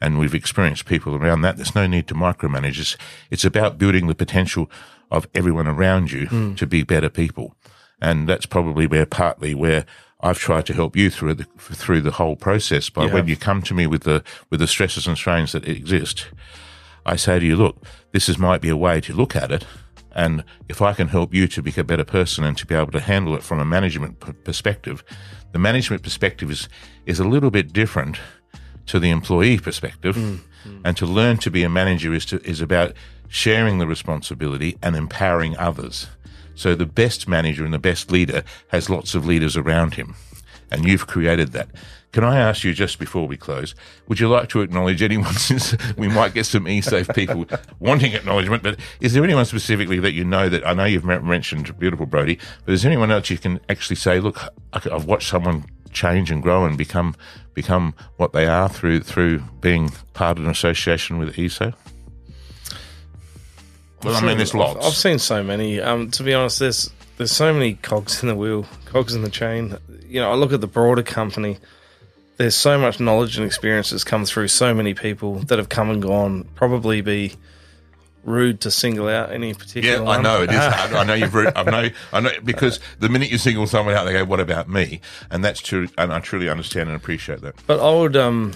And 0.00 0.18
we've 0.18 0.34
experienced 0.34 0.86
people 0.86 1.14
around 1.14 1.42
that. 1.42 1.56
There's 1.56 1.74
no 1.74 1.86
need 1.86 2.08
to 2.08 2.14
micromanage. 2.14 2.80
It's, 2.80 2.96
it's 3.30 3.44
about 3.44 3.78
building 3.78 4.06
the 4.06 4.14
potential 4.14 4.70
of 5.10 5.26
everyone 5.34 5.68
around 5.68 6.12
you 6.12 6.26
mm. 6.26 6.56
to 6.56 6.66
be 6.66 6.82
better 6.82 7.08
people. 7.08 7.54
And 8.00 8.28
that's 8.28 8.46
probably 8.46 8.86
where 8.86 9.06
partly 9.06 9.54
where 9.54 9.86
I've 10.20 10.38
tried 10.38 10.66
to 10.66 10.72
help 10.72 10.96
you 10.96 11.10
through 11.10 11.34
the, 11.34 11.44
through 11.58 12.00
the 12.00 12.12
whole 12.12 12.36
process. 12.36 12.90
But 12.90 13.12
when 13.12 13.28
you 13.28 13.36
come 13.36 13.62
to 13.62 13.74
me 13.74 13.86
with 13.86 14.02
the, 14.02 14.24
with 14.50 14.60
the 14.60 14.66
stresses 14.66 15.06
and 15.06 15.16
strains 15.16 15.52
that 15.52 15.68
exist, 15.68 16.26
I 17.06 17.16
say 17.16 17.38
to 17.38 17.44
you, 17.44 17.56
look, 17.56 17.82
this 18.12 18.28
is 18.28 18.38
might 18.38 18.60
be 18.60 18.70
a 18.70 18.76
way 18.76 19.00
to 19.02 19.12
look 19.12 19.36
at 19.36 19.52
it. 19.52 19.66
And 20.12 20.44
if 20.68 20.80
I 20.80 20.94
can 20.94 21.08
help 21.08 21.34
you 21.34 21.46
to 21.48 21.62
be 21.62 21.74
a 21.76 21.84
better 21.84 22.04
person 22.04 22.44
and 22.44 22.56
to 22.56 22.66
be 22.66 22.74
able 22.74 22.92
to 22.92 23.00
handle 23.00 23.34
it 23.34 23.42
from 23.42 23.58
a 23.58 23.64
management 23.64 24.20
p- 24.20 24.32
perspective, 24.32 25.04
the 25.52 25.58
management 25.58 26.02
perspective 26.02 26.50
is, 26.50 26.68
is 27.04 27.20
a 27.20 27.28
little 27.28 27.50
bit 27.50 27.72
different 27.72 28.18
to 28.86 28.98
the 28.98 29.10
employee 29.10 29.58
perspective. 29.58 30.16
Mm, 30.16 30.40
mm. 30.64 30.80
And 30.84 30.96
to 30.96 31.06
learn 31.06 31.38
to 31.38 31.50
be 31.50 31.62
a 31.62 31.68
manager 31.68 32.12
is 32.12 32.24
to, 32.26 32.42
is 32.48 32.60
about 32.60 32.92
sharing 33.28 33.78
the 33.78 33.86
responsibility 33.86 34.78
and 34.82 34.94
empowering 34.94 35.56
others. 35.56 36.08
So 36.54 36.74
the 36.74 36.86
best 36.86 37.26
manager 37.26 37.64
and 37.64 37.74
the 37.74 37.78
best 37.78 38.10
leader 38.10 38.44
has 38.68 38.88
lots 38.88 39.14
of 39.14 39.26
leaders 39.26 39.56
around 39.56 39.94
him. 39.94 40.14
And 40.70 40.84
you've 40.84 41.06
created 41.06 41.52
that. 41.52 41.68
Can 42.14 42.22
I 42.22 42.38
ask 42.38 42.62
you 42.62 42.72
just 42.72 43.00
before 43.00 43.26
we 43.26 43.36
close, 43.36 43.74
would 44.06 44.20
you 44.20 44.28
like 44.28 44.48
to 44.50 44.60
acknowledge 44.60 45.02
anyone 45.02 45.34
since 45.34 45.76
we 45.96 46.06
might 46.06 46.32
get 46.32 46.46
some 46.46 46.68
e-safe 46.68 47.08
people 47.08 47.44
wanting 47.80 48.12
acknowledgement, 48.12 48.62
but 48.62 48.78
is 49.00 49.14
there 49.14 49.24
anyone 49.24 49.44
specifically 49.44 49.98
that 49.98 50.12
you 50.12 50.24
know 50.24 50.48
that 50.48 50.64
I 50.64 50.74
know 50.74 50.84
you've 50.84 51.04
mentioned 51.04 51.76
beautiful 51.76 52.06
Brody, 52.06 52.38
but 52.64 52.72
is 52.72 52.82
there 52.82 52.92
anyone 52.92 53.10
else 53.10 53.30
you 53.30 53.38
can 53.38 53.58
actually 53.68 53.96
say, 53.96 54.20
look, 54.20 54.40
I've 54.72 55.06
watched 55.06 55.28
someone 55.28 55.64
change 55.94 56.30
and 56.30 56.42
grow 56.42 56.64
and 56.64 56.76
become 56.76 57.14
become 57.54 57.94
what 58.16 58.32
they 58.32 58.46
are 58.46 58.68
through 58.68 59.00
through 59.00 59.40
being 59.60 59.90
part 60.12 60.38
of 60.38 60.44
an 60.44 60.50
association 60.50 61.18
with 61.18 61.34
eSafe? 61.36 61.74
Well, 64.02 64.16
I 64.16 64.20
mean, 64.20 64.36
there's 64.36 64.54
lots. 64.54 64.84
I've 64.84 64.92
seen 64.92 65.18
so 65.18 65.42
many. 65.42 65.80
Um, 65.80 66.10
to 66.10 66.22
be 66.22 66.34
honest, 66.34 66.58
there's 66.58 66.90
there's 67.16 67.32
so 67.32 67.54
many 67.54 67.74
cogs 67.74 68.22
in 68.22 68.28
the 68.28 68.34
wheel, 68.34 68.66
cogs 68.84 69.14
in 69.14 69.22
the 69.22 69.30
chain. 69.30 69.76
You 70.06 70.20
know, 70.20 70.30
I 70.30 70.34
look 70.34 70.52
at 70.52 70.60
the 70.60 70.66
broader 70.66 71.02
company 71.02 71.58
there's 72.36 72.56
so 72.56 72.78
much 72.78 73.00
knowledge 73.00 73.36
and 73.36 73.46
experience 73.46 73.90
that's 73.90 74.04
come 74.04 74.24
through 74.24 74.48
so 74.48 74.74
many 74.74 74.94
people 74.94 75.36
that 75.40 75.58
have 75.58 75.68
come 75.68 75.90
and 75.90 76.02
gone. 76.02 76.48
Probably 76.54 77.00
be 77.00 77.34
rude 78.24 78.60
to 78.62 78.70
single 78.70 79.08
out 79.08 79.32
any 79.32 79.54
particular. 79.54 79.96
Yeah, 79.96 80.02
one. 80.02 80.20
I 80.20 80.22
know 80.22 80.42
it 80.42 80.50
is 80.50 80.56
hard. 80.56 80.92
I 80.94 81.04
know 81.04 81.14
you've. 81.14 81.34
Rude, 81.34 81.52
I 81.56 81.62
know. 81.62 81.90
I 82.12 82.20
know 82.20 82.30
because 82.44 82.80
the 82.98 83.08
minute 83.08 83.30
you 83.30 83.38
single 83.38 83.66
someone 83.66 83.94
out, 83.94 84.04
they 84.04 84.12
go, 84.12 84.24
"What 84.24 84.40
about 84.40 84.68
me?" 84.68 85.00
And 85.30 85.44
that's 85.44 85.60
true. 85.60 85.88
And 85.98 86.12
I 86.12 86.20
truly 86.20 86.48
understand 86.48 86.88
and 86.88 86.96
appreciate 86.96 87.40
that. 87.42 87.54
But 87.66 87.80
I 87.80 87.98
would, 87.98 88.16
um, 88.16 88.54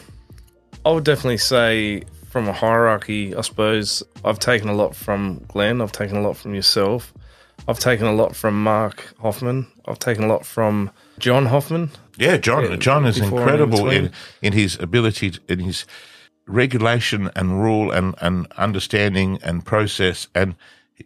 I 0.85 0.91
would 0.91 1.05
definitely 1.05 1.39
say 1.39 2.05
from 2.29 2.49
a 2.49 2.53
hierarchy, 2.53 3.35
I 3.35 3.41
suppose 3.41 4.03
I've 4.25 4.39
taken 4.39 4.69
a 4.69 4.75
lot 4.75 4.95
from 4.95 5.45
Glenn. 5.49 5.81
I've 5.81 5.93
taken 5.93 6.17
a 6.17 6.21
lot 6.21 6.37
from 6.37 6.55
yourself. 6.55 7.13
I've 7.67 7.79
taken 7.79 8.07
a 8.07 8.13
lot 8.13 8.37
from 8.37 8.63
Mark 8.63 9.13
Hoffman. 9.21 9.67
I've 9.87 9.99
taken 9.99 10.25
a 10.25 10.27
lot 10.29 10.47
from 10.47 10.91
John 11.19 11.47
Hoffman. 11.47 11.91
Yeah, 12.17 12.37
John. 12.37 12.79
John 12.81 13.07
is 13.07 13.19
incredible 13.19 13.91
in, 13.91 14.13
in 14.43 14.53
his 14.53 14.79
ability, 14.79 15.33
to, 15.33 15.41
in 15.49 15.61
his 15.61 15.85
regulation 16.49 17.31
and 17.37 17.63
rule 17.63 17.91
and, 17.91 18.15
and 18.21 18.51
understanding 18.57 19.39
and 19.43 19.65
process 19.65 20.27
and 20.35 20.55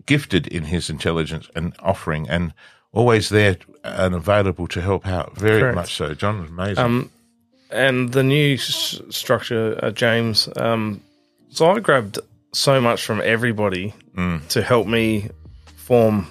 gifted 0.07 0.47
in 0.47 0.65
his 0.65 0.89
intelligence 0.89 1.51
and 1.55 1.75
offering 1.81 2.29
and 2.29 2.55
always 2.93 3.29
there 3.29 3.57
and 3.85 4.15
available 4.15 4.67
to 4.69 4.81
help 4.81 5.07
out. 5.07 5.37
Very 5.37 5.61
Correct. 5.61 5.75
much 5.75 5.95
so. 5.95 6.15
John 6.15 6.45
is 6.45 6.51
amazing. 6.51 6.85
Um, 6.85 7.11
and 7.71 8.13
the 8.13 8.23
new 8.23 8.55
s- 8.55 9.01
structure, 9.11 9.79
uh, 9.83 9.91
James. 9.91 10.49
Um, 10.57 11.03
so 11.51 11.71
I 11.71 11.81
grabbed 11.81 12.19
so 12.53 12.81
much 12.81 13.05
from 13.05 13.21
everybody 13.23 13.95
mm. 14.15 14.47
to 14.49 14.63
help 14.63 14.87
me 14.87 15.31
form 15.77 16.27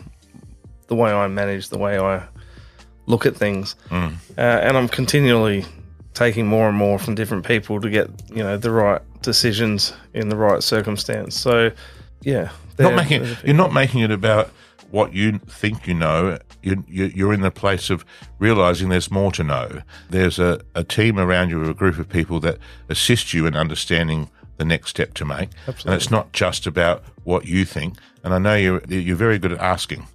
the 0.88 0.96
way 0.96 1.12
I 1.12 1.28
manage, 1.28 1.70
the 1.70 1.78
way 1.78 1.98
I 1.98 2.24
look 3.08 3.26
at 3.26 3.36
things, 3.36 3.76
mm. 3.90 4.14
uh, 4.38 4.42
and 4.42 4.78
I'm 4.78 4.88
continually 4.88 5.66
taking 6.14 6.46
more 6.46 6.68
and 6.68 6.78
more 6.78 7.00
from 7.00 7.16
different 7.16 7.46
people 7.46 7.80
to 7.82 7.90
get 7.90 8.10
you 8.30 8.44
know 8.44 8.58
the 8.58 8.72
right 8.72 9.02
decisions 9.22 9.94
in 10.14 10.30
the 10.30 10.36
right 10.36 10.64
circumstance. 10.64 11.40
So, 11.40 11.72
yeah, 12.22 12.52
not 12.80 12.96
making 12.96 13.26
you're 13.44 13.56
not 13.56 13.74
making 13.74 14.02
it 14.02 14.12
about 14.12 14.52
what 14.92 15.14
you 15.14 15.40
think 15.40 15.88
you 15.88 15.94
know. 15.94 16.38
You, 16.64 16.84
you're 16.88 17.34
in 17.34 17.42
the 17.42 17.50
place 17.50 17.90
of 17.90 18.06
realizing 18.38 18.90
there's 18.90 19.10
more 19.10 19.32
to 19.32 19.44
know. 19.44 19.82
There's 20.12 20.38
a, 20.38 20.62
a 20.76 20.84
team 20.84 21.18
around 21.18 21.50
you, 21.50 21.64
a 21.68 21.74
group 21.74 21.98
of 21.98 22.08
people 22.08 22.40
that 22.42 22.60
assist 22.88 23.34
you 23.34 23.48
in 23.48 23.56
understanding 23.56 24.30
the 24.58 24.66
next 24.66 24.92
step 24.92 25.16
to 25.16 25.26
make. 25.26 25.50
Absolutely. 25.68 25.92
And 25.92 25.96
it's 25.96 26.12
not 26.12 26.34
just 26.34 26.68
about 26.68 27.04
what 27.24 27.48
you 27.48 27.66
think. 27.66 27.96
And 28.24 28.32
I 28.32 28.38
know 28.38 28.56
you're 28.56 28.82
you're 28.88 29.16
very 29.16 29.40
good 29.40 29.54
at 29.54 29.60
asking. 29.60 30.08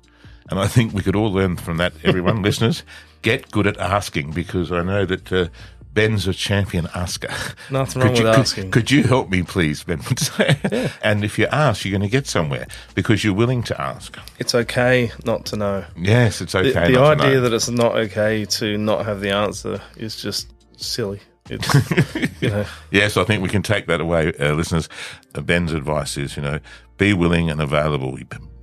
And 0.49 0.61
I 0.61 0.69
think 0.69 0.95
we 0.95 1.03
could 1.03 1.17
all 1.17 1.33
learn 1.33 1.57
from 1.57 1.79
that, 1.79 1.93
everyone, 2.05 2.43
listeners. 2.51 2.85
Get 3.23 3.51
good 3.51 3.67
at 3.67 3.77
asking 3.79 4.31
because 4.31 4.71
I 4.71 4.83
know 4.83 5.05
that 5.05 5.33
uh, 5.33 5.49
Ben's 5.97 6.29
a 6.29 6.35
champion 6.35 6.89
asker. 6.95 7.33
Nothing 7.71 8.03
wrong 8.03 8.15
could 8.15 8.25
with 8.25 8.35
you, 8.35 8.41
asking. 8.41 8.65
Could, 8.65 8.73
could, 8.73 8.91
you 8.91 9.03
help 9.05 9.31
me, 9.31 9.43
please, 9.43 9.83
Ben? 9.83 10.03
yeah. 10.39 10.93
And 11.03 11.25
if 11.25 11.39
you 11.39 11.47
ask, 11.47 11.87
you're 11.87 11.99
going 11.99 12.07
to 12.07 12.13
get 12.13 12.27
somewhere 12.27 12.67
because 12.95 13.25
you're 13.25 13.33
willing 13.33 13.63
to 13.63 13.81
ask. 13.81 14.15
It's 14.39 14.55
okay 14.55 15.11
not 15.25 15.47
to 15.47 15.57
know. 15.57 15.87
Yes, 15.97 16.43
it's 16.43 16.55
okay. 16.55 16.93
The, 16.93 16.99
the 16.99 17.01
idea 17.01 17.41
that 17.41 17.55
it's 17.55 17.71
not 17.71 17.97
okay 17.97 18.45
to 18.45 18.77
not 18.77 19.07
have 19.07 19.21
the 19.21 19.31
answer 19.31 19.81
is 19.97 20.21
just 20.21 20.53
silly. 20.77 21.21
you 21.49 22.51
know. 22.51 22.67
yes, 22.91 23.17
I 23.17 23.25
think 23.25 23.43
we 23.43 23.49
can 23.49 23.63
take 23.63 23.87
that 23.87 24.03
away, 24.03 24.35
uh, 24.39 24.53
listeners. 24.53 24.91
Uh, 25.35 25.41
Ben's 25.41 25.73
advice 25.73 26.19
is, 26.19 26.37
you 26.37 26.43
know, 26.43 26.59
be 26.99 27.15
willing 27.15 27.51
and 27.51 27.59
available 27.63 28.19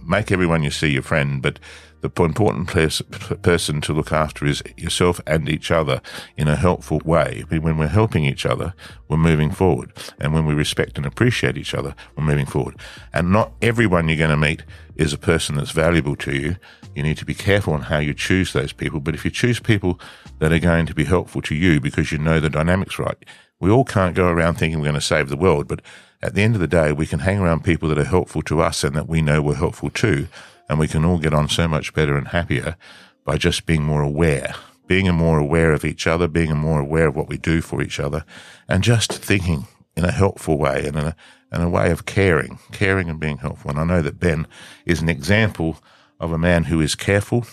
make 0.06 0.32
everyone 0.32 0.64
you 0.64 0.72
see 0.72 0.90
your 0.90 1.02
friend, 1.02 1.42
but 1.42 1.60
the 2.04 2.24
important 2.24 2.68
pers- 2.68 3.02
person 3.42 3.80
to 3.80 3.94
look 3.94 4.12
after 4.12 4.46
is 4.46 4.62
yourself 4.76 5.22
and 5.26 5.48
each 5.48 5.72
other 5.72 6.02
in 6.36 6.50
a 6.50 6.58
helpful 6.58 7.02
way. 7.06 7.46
When 7.48 7.78
we're 7.78 7.88
helping 7.88 8.26
each 8.26 8.46
other, 8.46 8.74
we're 9.08 9.18
moving 9.18 9.52
forward. 9.52 9.94
And 10.20 10.34
when 10.34 10.46
we 10.46 10.54
respect 10.54 10.98
and 10.98 11.06
appreciate 11.06 11.58
each 11.58 11.74
other, 11.74 11.96
we're 12.16 12.26
moving 12.26 12.46
forward. 12.46 12.76
And 13.14 13.32
not 13.32 13.54
everyone 13.62 14.10
you're 14.10 14.18
going 14.18 14.30
to 14.32 14.38
meet 14.38 14.64
is 14.98 15.14
a 15.14 15.18
person 15.18 15.56
that's 15.56 15.72
valuable 15.72 16.18
to 16.18 16.36
you. 16.36 16.58
You 16.94 17.04
need 17.04 17.18
to 17.18 17.26
be 17.26 17.34
careful 17.34 17.74
on 17.74 17.84
how 17.84 18.00
you 18.00 18.14
choose 18.14 18.52
those 18.52 18.74
people. 18.74 19.00
But 19.00 19.16
if 19.16 19.24
you 19.24 19.32
choose 19.32 19.62
people 19.62 20.00
that 20.40 20.52
are 20.52 20.60
going 20.60 20.86
to 20.88 20.94
be 20.94 21.06
helpful 21.06 21.42
to 21.44 21.56
you 21.56 21.80
because 21.80 22.12
you 22.12 22.18
know 22.18 22.42
the 22.42 22.50
dynamics 22.50 23.00
right, 23.00 23.18
we 23.62 23.72
all 23.72 23.86
can't 23.86 24.14
go 24.14 24.28
around 24.28 24.56
thinking 24.56 24.80
we're 24.80 24.86
going 24.86 24.96
to 24.96 25.02
save 25.02 25.30
the 25.30 25.38
world, 25.38 25.70
but 25.70 25.82
at 26.24 26.36
the 26.36 26.42
end 26.42 26.56
of 26.56 26.62
the 26.62 26.68
day, 26.68 26.94
we 26.94 27.06
can 27.06 27.20
hang 27.20 27.38
around 27.40 27.66
people 27.66 27.90
that 27.90 27.98
are 27.98 28.06
helpful 28.06 28.42
to 28.44 28.62
us 28.62 28.86
and 28.86 28.96
that 28.96 29.10
we 29.10 29.22
know 29.22 29.42
we're 29.42 29.56
helpful 29.56 29.90
to, 29.90 30.28
and 30.70 30.80
we 30.80 30.88
can 30.88 31.04
all 31.04 31.18
get 31.18 31.34
on 31.34 31.50
so 31.50 31.68
much 31.68 31.94
better 31.94 32.16
and 32.16 32.30
happier 32.30 32.78
by 33.26 33.38
just 33.38 33.66
being 33.66 33.84
more 33.84 34.02
aware, 34.02 34.56
being 34.88 35.14
more 35.14 35.38
aware 35.38 35.74
of 35.74 35.84
each 35.84 36.08
other, 36.08 36.30
being 36.30 36.56
more 36.56 36.80
aware 36.80 37.08
of 37.08 37.16
what 37.18 37.28
we 37.28 37.38
do 37.38 37.60
for 37.60 37.82
each 37.82 38.00
other, 38.00 38.24
and 38.70 38.86
just 38.86 39.12
thinking 39.12 39.68
in 39.98 40.06
a 40.06 40.12
helpful 40.12 40.58
way 40.58 40.86
and 40.88 40.96
in 40.96 41.08
a, 41.08 41.16
in 41.52 41.62
a 41.62 41.70
way 41.70 41.92
of 41.92 42.06
caring, 42.06 42.58
caring 42.72 43.10
and 43.10 43.20
being 43.20 43.40
helpful. 43.40 43.72
And 43.72 43.80
I 43.80 43.84
know 43.84 44.02
that 44.02 44.20
Ben 44.20 44.48
is 44.86 45.02
an 45.02 45.10
example 45.10 45.84
of 46.22 46.32
a 46.32 46.38
man 46.38 46.64
who 46.64 46.80
is 46.80 46.96
careful 46.96 47.46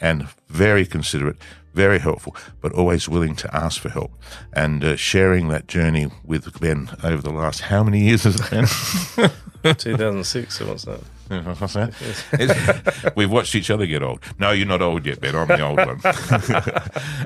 and 0.00 0.28
very 0.48 0.86
considerate, 0.86 1.36
very 1.74 1.98
helpful, 1.98 2.34
but 2.60 2.72
always 2.72 3.08
willing 3.08 3.36
to 3.36 3.54
ask 3.54 3.80
for 3.80 3.88
help. 3.88 4.12
And 4.52 4.82
uh, 4.84 4.96
sharing 4.96 5.48
that 5.48 5.66
journey 5.66 6.10
with 6.24 6.60
Ben 6.60 6.88
over 7.02 7.20
the 7.20 7.32
last 7.32 7.62
how 7.62 7.82
many 7.82 8.00
years 8.00 8.24
has 8.24 8.40
it 8.40 8.50
been? 8.50 9.30
2006, 9.72 10.58
so 10.58 10.66
what's 10.68 10.84
that? 10.84 11.00
What's 11.28 11.72
that? 11.72 13.12
We've 13.16 13.30
watched 13.30 13.54
each 13.54 13.70
other 13.70 13.86
get 13.86 14.02
old. 14.02 14.20
No, 14.38 14.50
you're 14.50 14.66
not 14.66 14.82
old 14.82 15.06
yet, 15.06 15.20
Ben. 15.20 15.34
I'm 15.34 15.48
the 15.48 15.60
old 15.60 15.78
one. 15.78 16.00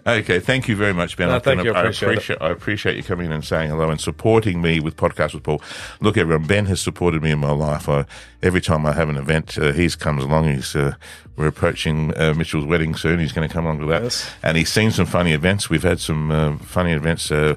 okay, 0.21 0.39
thank 0.39 0.69
you 0.69 0.77
very 0.77 0.95
much, 0.95 1.17
Ben. 1.17 1.29
No, 1.29 1.37
I 1.37 1.39
thank 1.41 1.65
you, 1.65 1.73
I 1.73 1.81
appreciate 1.81 2.09
it. 2.09 2.13
appreciate, 2.13 2.43
I 2.43 2.51
appreciate 2.51 2.97
you 2.97 3.03
coming 3.03 3.27
in 3.27 3.33
and 3.33 3.45
saying 3.45 3.71
hello 3.71 3.91
and 3.91 4.01
supporting 4.01 4.63
me 4.63 4.79
with 4.79 4.97
Podcast 4.97 5.35
with 5.35 5.43
Paul. 5.43 5.61
Look, 6.01 6.17
everyone, 6.17 6.47
Ben 6.47 6.67
has 6.67 6.81
supported 6.81 7.23
me 7.23 7.33
in 7.33 7.41
my 7.41 7.51
life. 7.51 7.89
I, 7.89 8.07
every 8.41 8.61
time 8.61 8.87
I 8.87 8.93
have 8.93 9.09
an 9.09 9.17
event, 9.17 9.59
uh, 9.59 9.73
he's 9.73 9.97
comes 9.97 10.23
along. 10.23 10.49
He's 10.49 10.77
uh, 10.77 10.95
we're 11.39 11.47
approaching 11.47 12.13
uh, 12.19 12.35
Mitchell's 12.35 12.67
wedding 12.67 12.95
soon. 12.97 13.21
He's 13.21 13.33
going 13.33 13.49
to 13.49 13.53
come 13.53 13.65
along 13.65 13.79
to 13.81 13.87
that, 13.87 14.03
Yes. 14.03 14.31
and 14.43 14.57
he's 14.57 14.71
seen 14.73 14.91
some 14.91 15.07
funny 15.07 15.33
events. 15.33 15.71
We've 15.71 15.83
had 15.85 16.01
some 16.01 16.31
uh, 16.31 16.59
funny 16.59 16.93
events. 16.93 17.31
Uh, 17.31 17.55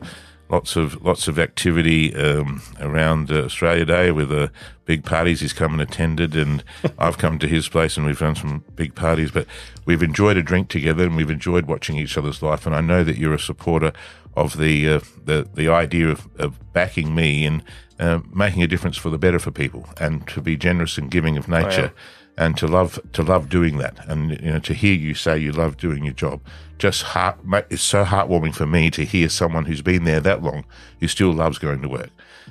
lots 0.49 0.75
of 0.75 1.01
lots 1.03 1.27
of 1.27 1.39
activity 1.39 2.13
um, 2.15 2.61
around 2.79 3.31
uh, 3.31 3.43
Australia 3.45 3.85
Day 3.85 4.11
with 4.11 4.31
uh, 4.31 4.49
big 4.85 5.03
parties. 5.03 5.39
He's 5.41 5.53
come 5.53 5.73
and 5.73 5.81
attended, 5.81 6.35
and 6.35 6.63
I've 6.99 7.17
come 7.17 7.39
to 7.39 7.47
his 7.47 7.67
place, 7.67 7.97
and 7.97 8.05
we've 8.05 8.19
done 8.19 8.35
some 8.35 8.63
big 8.75 8.93
parties. 8.93 9.31
But 9.31 9.47
we've 9.85 10.03
enjoyed 10.03 10.37
a 10.37 10.43
drink 10.43 10.69
together, 10.69 11.05
and 11.05 11.15
we've 11.15 11.31
enjoyed 11.31 11.65
watching 11.65 11.97
each 11.97 12.17
other's 12.17 12.43
life. 12.43 12.65
And 12.67 12.75
I 12.75 12.81
know 12.81 13.03
that 13.03 13.17
you're 13.17 13.33
a 13.33 13.39
supporter 13.39 13.93
of 14.35 14.57
the 14.57 14.87
uh, 14.87 14.99
the 15.25 15.49
the 15.55 15.69
idea 15.69 16.09
of, 16.09 16.27
of 16.37 16.59
backing 16.71 17.15
me 17.15 17.45
and 17.47 17.63
uh, 17.99 18.19
making 18.31 18.61
a 18.61 18.67
difference 18.67 18.97
for 18.97 19.09
the 19.09 19.17
better 19.17 19.39
for 19.39 19.51
people, 19.51 19.89
and 19.99 20.27
to 20.27 20.39
be 20.41 20.55
generous 20.55 20.99
and 20.99 21.09
giving 21.09 21.35
of 21.35 21.47
nature 21.47 21.93
and 22.41 22.57
to 22.57 22.67
love 22.67 22.99
to 23.13 23.21
love 23.21 23.49
doing 23.49 23.77
that. 23.77 23.95
And 24.09 24.31
you 24.31 24.51
know 24.51 24.59
to 24.59 24.73
hear 24.73 24.95
you 24.95 25.13
say 25.13 25.37
you 25.37 25.51
love 25.51 25.77
doing 25.77 26.03
your 26.03 26.13
job 26.13 26.41
just 26.79 27.03
heart 27.03 27.37
it's 27.69 27.83
so 27.83 28.03
heartwarming 28.03 28.55
for 28.55 28.65
me 28.65 28.89
to 28.89 29.05
hear 29.05 29.29
someone 29.29 29.65
who's 29.65 29.83
been 29.83 30.03
there 30.03 30.19
that 30.19 30.41
long 30.41 30.65
who 30.99 31.07
still 31.07 31.31
loves 31.31 31.59
going 31.59 31.81
to 31.83 31.87
work. 31.87 32.09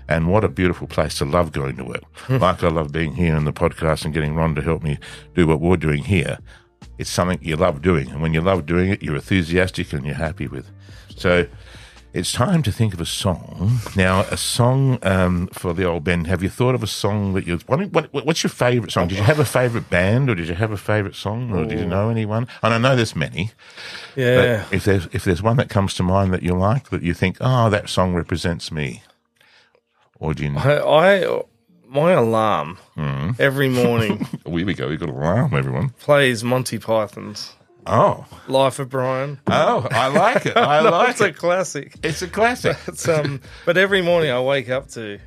And 0.08 0.28
what 0.30 0.44
a 0.44 0.48
beautiful 0.48 0.86
place 0.86 1.18
to 1.18 1.24
love 1.24 1.50
going 1.50 1.76
to 1.76 1.84
work. 1.84 2.04
Hmm. 2.26 2.38
Like 2.38 2.62
i 2.62 2.68
love 2.68 2.92
being 2.92 3.14
here 3.14 3.36
in 3.36 3.44
the 3.44 3.52
podcast 3.52 4.04
and 4.04 4.14
getting 4.14 4.36
ron 4.36 4.54
to 4.54 4.62
help 4.62 4.84
me 4.84 4.98
do 5.34 5.48
what 5.48 5.60
we're 5.60 5.76
doing 5.76 6.04
here. 6.04 6.38
It's 6.98 7.10
something 7.10 7.40
you 7.42 7.56
love 7.56 7.82
doing. 7.82 8.08
And 8.10 8.22
when 8.22 8.32
you 8.32 8.40
love 8.40 8.66
doing 8.66 8.90
it 8.90 9.02
you're 9.02 9.16
enthusiastic 9.16 9.92
and 9.92 10.06
you're 10.06 10.14
happy 10.14 10.46
with. 10.46 10.70
So 11.16 11.48
it's 12.12 12.32
time 12.32 12.62
to 12.64 12.72
think 12.72 12.92
of 12.94 13.00
a 13.00 13.06
song. 13.06 13.78
Now, 13.96 14.20
a 14.22 14.36
song 14.36 14.98
um, 15.02 15.46
for 15.52 15.72
the 15.72 15.84
old 15.84 16.04
Ben. 16.04 16.24
Have 16.24 16.42
you 16.42 16.48
thought 16.48 16.74
of 16.74 16.82
a 16.82 16.86
song 16.86 17.34
that 17.34 17.46
you? 17.46 17.58
What, 17.66 17.92
what, 17.92 18.12
what's 18.26 18.42
your 18.42 18.50
favourite 18.50 18.90
song? 18.90 19.08
Did 19.08 19.18
you 19.18 19.24
have 19.24 19.38
a 19.38 19.44
favourite 19.44 19.88
band, 19.90 20.28
or 20.28 20.34
did 20.34 20.48
you 20.48 20.54
have 20.54 20.72
a 20.72 20.76
favourite 20.76 21.14
song, 21.14 21.52
or 21.52 21.64
did 21.66 21.78
you 21.78 21.86
know 21.86 22.08
anyone? 22.10 22.48
And 22.62 22.74
I 22.74 22.78
know 22.78 22.96
there's 22.96 23.14
many. 23.16 23.52
Yeah. 24.16 24.64
But 24.68 24.76
if 24.76 24.84
there's 24.84 25.06
if 25.12 25.24
there's 25.24 25.42
one 25.42 25.56
that 25.58 25.68
comes 25.68 25.94
to 25.94 26.02
mind 26.02 26.32
that 26.34 26.42
you 26.42 26.54
like, 26.54 26.90
that 26.90 27.02
you 27.02 27.14
think, 27.14 27.36
oh, 27.40 27.70
that 27.70 27.88
song 27.88 28.14
represents 28.14 28.72
me, 28.72 29.02
or 30.18 30.34
do 30.34 30.44
you? 30.44 30.56
I, 30.56 30.80
I 31.24 31.42
my 31.88 32.12
alarm 32.12 32.78
Hmm. 32.94 33.30
every 33.40 33.68
morning 33.68 34.26
Oh, 34.46 34.56
here 34.56 34.64
we 34.66 34.74
go. 34.74 34.88
We've 34.88 35.00
got 35.00 35.08
an 35.08 35.14
alarm, 35.16 35.54
everyone. 35.54 35.88
plays 35.98 36.44
Monty 36.44 36.78
Python's 36.78 37.54
Oh, 37.92 38.24
Life 38.46 38.78
of 38.78 38.88
Brian. 38.88 39.40
oh, 39.48 39.86
I 39.90 40.06
like 40.08 40.46
it. 40.46 40.56
I 40.56 40.80
No, 40.84 40.90
like 40.90 41.10
it's 41.10 41.20
a 41.20 41.26
it. 41.26 41.36
classic. 41.36 41.94
It's 42.04 42.22
a 42.22 42.28
classic. 42.28 42.76
It's 42.86 43.08
um, 43.08 43.40
but 43.66 43.76
every 43.76 44.00
morning 44.00 44.30
I 44.30 44.40
wake 44.40 44.68
up 44.70 44.88
to 44.90 45.18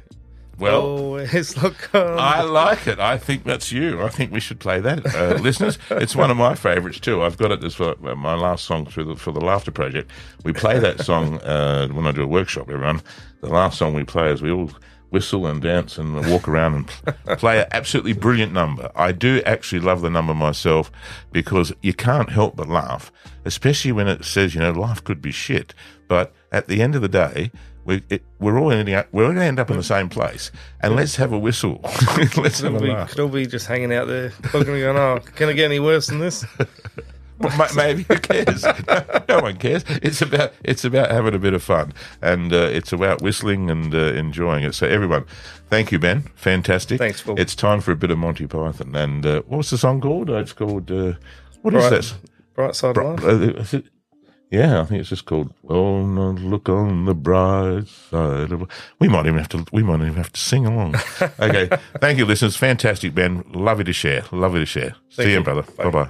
Well, 0.58 0.82
always 0.82 1.62
look 1.62 1.94
on. 1.94 2.18
I 2.20 2.42
like 2.44 2.88
it. 2.88 3.00
I 3.00 3.18
think 3.18 3.44
that's 3.44 3.72
you. 3.72 4.02
I 4.02 4.08
think 4.10 4.32
we 4.32 4.40
should 4.40 4.60
play 4.62 4.80
that, 4.80 5.06
uh, 5.14 5.36
listeners. 5.42 5.78
It's 5.92 6.16
one 6.16 6.32
of 6.32 6.38
my 6.38 6.56
favourites 6.56 7.00
too. 7.02 7.22
I've 7.24 7.38
got 7.38 7.52
it 7.52 7.64
as 7.66 7.76
for 7.76 7.96
my 7.98 8.36
last 8.36 8.64
song 8.66 8.86
through 8.86 9.06
the, 9.06 9.16
for 9.18 9.32
the 9.34 9.42
Laughter 9.42 9.72
Project. 9.72 10.10
We 10.46 10.54
play 10.54 10.80
that 10.80 11.02
song 11.02 11.40
uh, 11.42 11.88
when 11.90 12.08
I 12.08 12.12
do 12.14 12.24
a 12.24 12.28
workshop. 12.28 12.70
Everyone, 12.70 13.02
the 13.42 13.50
last 13.50 13.78
song 13.78 13.94
we 13.94 14.06
play 14.06 14.32
is 14.32 14.42
we 14.42 14.52
all 14.52 14.70
whistle 15.14 15.46
and 15.46 15.62
dance 15.62 16.00
and 16.00 16.28
walk 16.32 16.48
around 16.48 16.74
and 16.74 17.38
play 17.38 17.60
an 17.60 17.68
absolutely 17.72 18.14
brilliant 18.14 18.52
number. 18.52 18.92
I 18.96 19.12
do 19.12 19.44
actually 19.46 19.80
love 19.80 20.02
the 20.02 20.10
number 20.10 20.34
myself 20.34 20.92
because 21.32 21.72
you 21.84 21.94
can't 21.94 22.32
help 22.32 22.56
but 22.56 22.68
laugh, 22.68 23.12
especially 23.46 23.92
when 23.92 24.08
it 24.08 24.26
says, 24.26 24.56
you 24.56 24.62
know, 24.62 24.72
life 24.72 25.04
could 25.04 25.22
be 25.22 25.32
shit. 25.32 25.76
But 26.08 26.34
at 26.52 26.68
the 26.68 26.82
end 26.82 26.96
of 26.96 27.04
the 27.04 27.08
day, 27.08 27.52
we, 27.86 28.02
it, 28.10 28.24
we're 28.40 28.58
all 28.60 28.72
ending 28.72 28.96
up, 28.96 29.08
we're 29.12 29.26
going 29.26 29.36
to 29.36 29.44
end 29.44 29.60
up 29.60 29.70
in 29.70 29.78
the 29.78 29.84
same 29.84 30.10
place. 30.10 30.52
And 30.82 30.96
let's 30.96 31.16
have 31.18 31.32
a 31.32 31.38
whistle. 31.38 31.80
let's 32.38 32.62
have 32.62 32.74
a 32.74 32.80
we 32.80 32.90
laugh. 32.90 33.12
could 33.12 33.20
all 33.20 33.28
be 33.28 33.46
just 33.46 33.68
hanging 33.68 33.94
out 33.94 34.08
there, 34.08 34.34
looking 34.54 34.74
and 34.74 34.82
going, 34.82 34.98
"Oh, 34.98 35.20
can 35.36 35.50
it 35.50 35.54
get 35.54 35.66
any 35.66 35.80
worse 35.80 36.08
than 36.08 36.20
this?" 36.20 36.44
Maybe 37.76 38.04
who 38.04 38.16
cares? 38.18 38.64
No, 38.64 39.06
no 39.30 39.40
one 39.42 39.58
cares. 39.58 39.84
It's 39.88 40.22
about 40.22 40.54
it's 40.64 40.84
about 40.86 41.12
having 41.12 41.34
a 41.36 41.40
bit 41.40 41.54
of 41.54 41.64
fun, 41.64 41.94
and 42.22 42.52
uh, 42.54 42.58
it's 42.72 42.92
about 42.94 43.22
whistling 43.22 43.70
and 43.70 43.94
uh, 43.94 44.14
enjoying 44.14 44.64
it. 44.64 44.74
So 44.76 44.88
everyone, 44.88 45.26
thank 45.70 45.92
you, 45.92 46.00
Ben. 46.00 46.24
Fantastic. 46.36 47.00
Thanks, 47.00 47.22
Paul. 47.22 47.40
It's 47.40 47.56
time 47.56 47.82
for 47.82 47.92
a 47.92 47.96
bit 47.96 48.12
of 48.12 48.18
Monty 48.18 48.48
Python. 48.48 48.96
And 48.96 49.26
uh, 49.26 49.42
what's 49.48 49.70
the 49.70 49.78
song 49.78 50.02
called? 50.02 50.30
Uh, 50.30 50.38
It's 50.38 50.54
called 50.54 50.90
uh, 50.92 51.14
what 51.62 51.74
is 51.74 51.88
Bright, 51.88 52.02
that? 52.02 52.14
bright 52.56 52.76
side 52.76 52.98
of 52.98 53.24
life. 53.24 53.74
Uh, 53.74 53.80
yeah, 54.52 54.82
I 54.82 54.86
think 54.86 55.00
it's 55.00 55.10
just 55.10 55.26
called 55.26 55.52
"Oh, 55.68 56.06
no, 56.06 56.30
look 56.32 56.70
on 56.70 57.06
the 57.06 57.16
bright 57.16 57.88
side 57.88 58.52
of." 58.52 58.70
We 59.00 59.08
might 59.08 59.26
even 59.26 59.40
have 59.40 59.50
to. 59.50 59.66
We 59.72 59.82
might 59.82 59.96
even 60.02 60.14
have 60.14 60.32
to 60.32 60.40
sing 60.40 60.68
along. 60.68 60.94
okay, 61.40 61.70
thank 62.00 62.20
you, 62.20 62.26
listeners. 62.26 62.56
Fantastic, 62.56 63.16
Ben. 63.16 63.44
Lovely 63.52 63.84
to 63.86 63.94
share. 63.94 64.26
Lovely 64.32 64.60
to 64.60 64.66
share. 64.68 64.96
See 65.10 65.16
Thank 65.24 65.30
you, 65.30 65.38
you. 65.38 65.44
brother. 65.44 65.64
Bye 65.78 65.90
bye. 65.90 66.10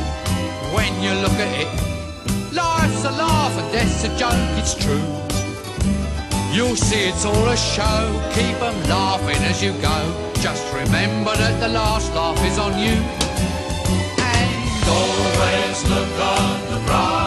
when 0.81 0.93
you 1.05 1.13
look 1.25 1.37
at 1.45 1.51
it. 1.63 1.69
Life's 2.51 3.03
a 3.11 3.13
laugh 3.23 3.55
and 3.61 3.67
death's 3.71 4.03
a 4.09 4.11
joke, 4.21 4.51
it's 4.61 4.75
true. 4.83 5.07
You'll 6.55 6.79
see 6.87 7.03
it's 7.11 7.23
all 7.23 7.47
a 7.57 7.59
show, 7.75 8.01
keep 8.37 8.57
'em 8.67 8.77
laughing 8.95 9.41
as 9.51 9.57
you 9.65 9.71
go. 9.89 9.97
Just 10.45 10.65
remember 10.81 11.33
that 11.41 11.55
the 11.63 11.71
last 11.79 12.07
laugh 12.17 12.41
is 12.49 12.57
on 12.65 12.73
you. 12.85 12.97
And 14.35 14.83
always 14.99 15.77
look 15.93 16.13
on 16.35 16.55
the 16.71 16.79
bright 16.87 17.20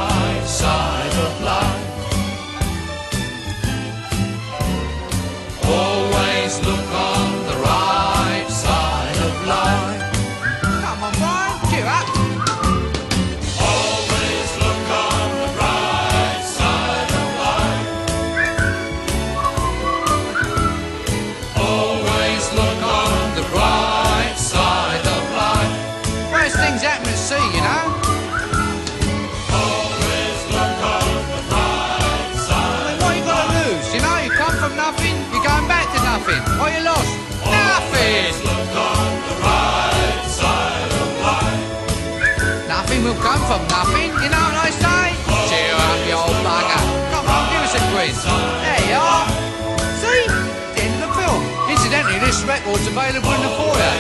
record's 52.75 52.91
available 52.91 53.33
in 53.35 53.41
the 53.43 53.49
foyer. 53.55 53.95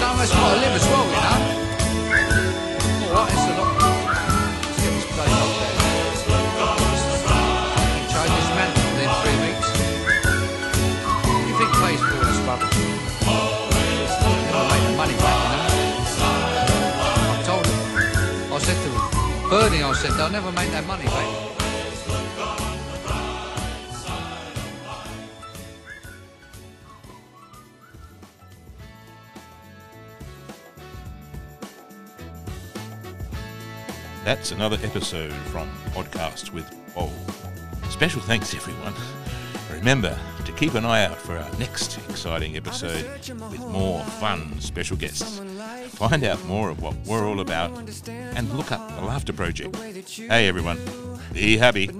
So 0.00 0.08
much 0.16 0.30
got 0.30 0.52
to 0.52 0.60
live 0.60 0.74
as 0.74 0.84
well, 0.84 1.06
you 1.08 1.20
know. 1.24 1.40
Alright, 3.08 3.32
it's 3.32 3.44
a 3.44 3.52
lot. 3.56 3.72
Let's 4.64 4.80
get 4.82 4.92
this 4.92 5.06
place 5.14 5.36
up 5.40 5.50
there. 5.60 5.74
Change 8.12 8.32
this 8.36 8.48
mantle 8.56 8.84
within 8.92 9.10
three 9.22 9.38
weeks. 9.44 9.68
What 11.24 11.40
do 11.40 11.48
you 11.48 11.56
think 11.56 11.70
pays 11.72 12.00
for 12.00 12.14
all 12.16 12.24
this 12.24 12.40
rubbish? 12.44 12.76
Never 14.44 14.64
make 14.68 14.84
the 14.84 14.92
money 14.96 15.16
back, 15.24 15.38
you 15.40 15.48
know. 15.50 15.68
I 17.32 17.42
told 17.44 17.64
him. 17.66 17.78
I 18.52 18.58
said 18.58 18.76
to 18.76 18.88
him, 18.90 19.04
Bernie, 19.48 19.82
I 19.82 19.92
said, 19.94 20.12
they'll 20.12 20.30
never 20.30 20.52
make 20.52 20.70
that 20.70 20.86
money 20.86 21.04
back. 21.04 21.53
That's 34.34 34.50
another 34.50 34.78
episode 34.82 35.32
from 35.52 35.70
Podcast 35.92 36.52
with 36.52 36.68
Paul. 36.92 37.12
Special 37.88 38.20
thanks, 38.20 38.52
everyone. 38.52 38.92
Remember 39.70 40.18
to 40.44 40.50
keep 40.54 40.74
an 40.74 40.84
eye 40.84 41.04
out 41.04 41.16
for 41.18 41.38
our 41.38 41.48
next 41.56 41.98
exciting 42.10 42.56
episode 42.56 43.04
with 43.28 43.60
more 43.60 44.02
fun 44.18 44.60
special 44.60 44.96
guests. 44.96 45.40
Find 45.90 46.24
out 46.24 46.44
more 46.46 46.68
of 46.68 46.82
what 46.82 46.96
we're 47.06 47.24
all 47.24 47.38
about 47.38 47.78
and 48.08 48.52
look 48.54 48.72
up 48.72 48.96
the 48.96 49.04
Laughter 49.06 49.32
Project. 49.32 49.76
Hey, 49.76 50.48
everyone, 50.48 50.80
be 51.32 51.56
happy. 51.56 51.90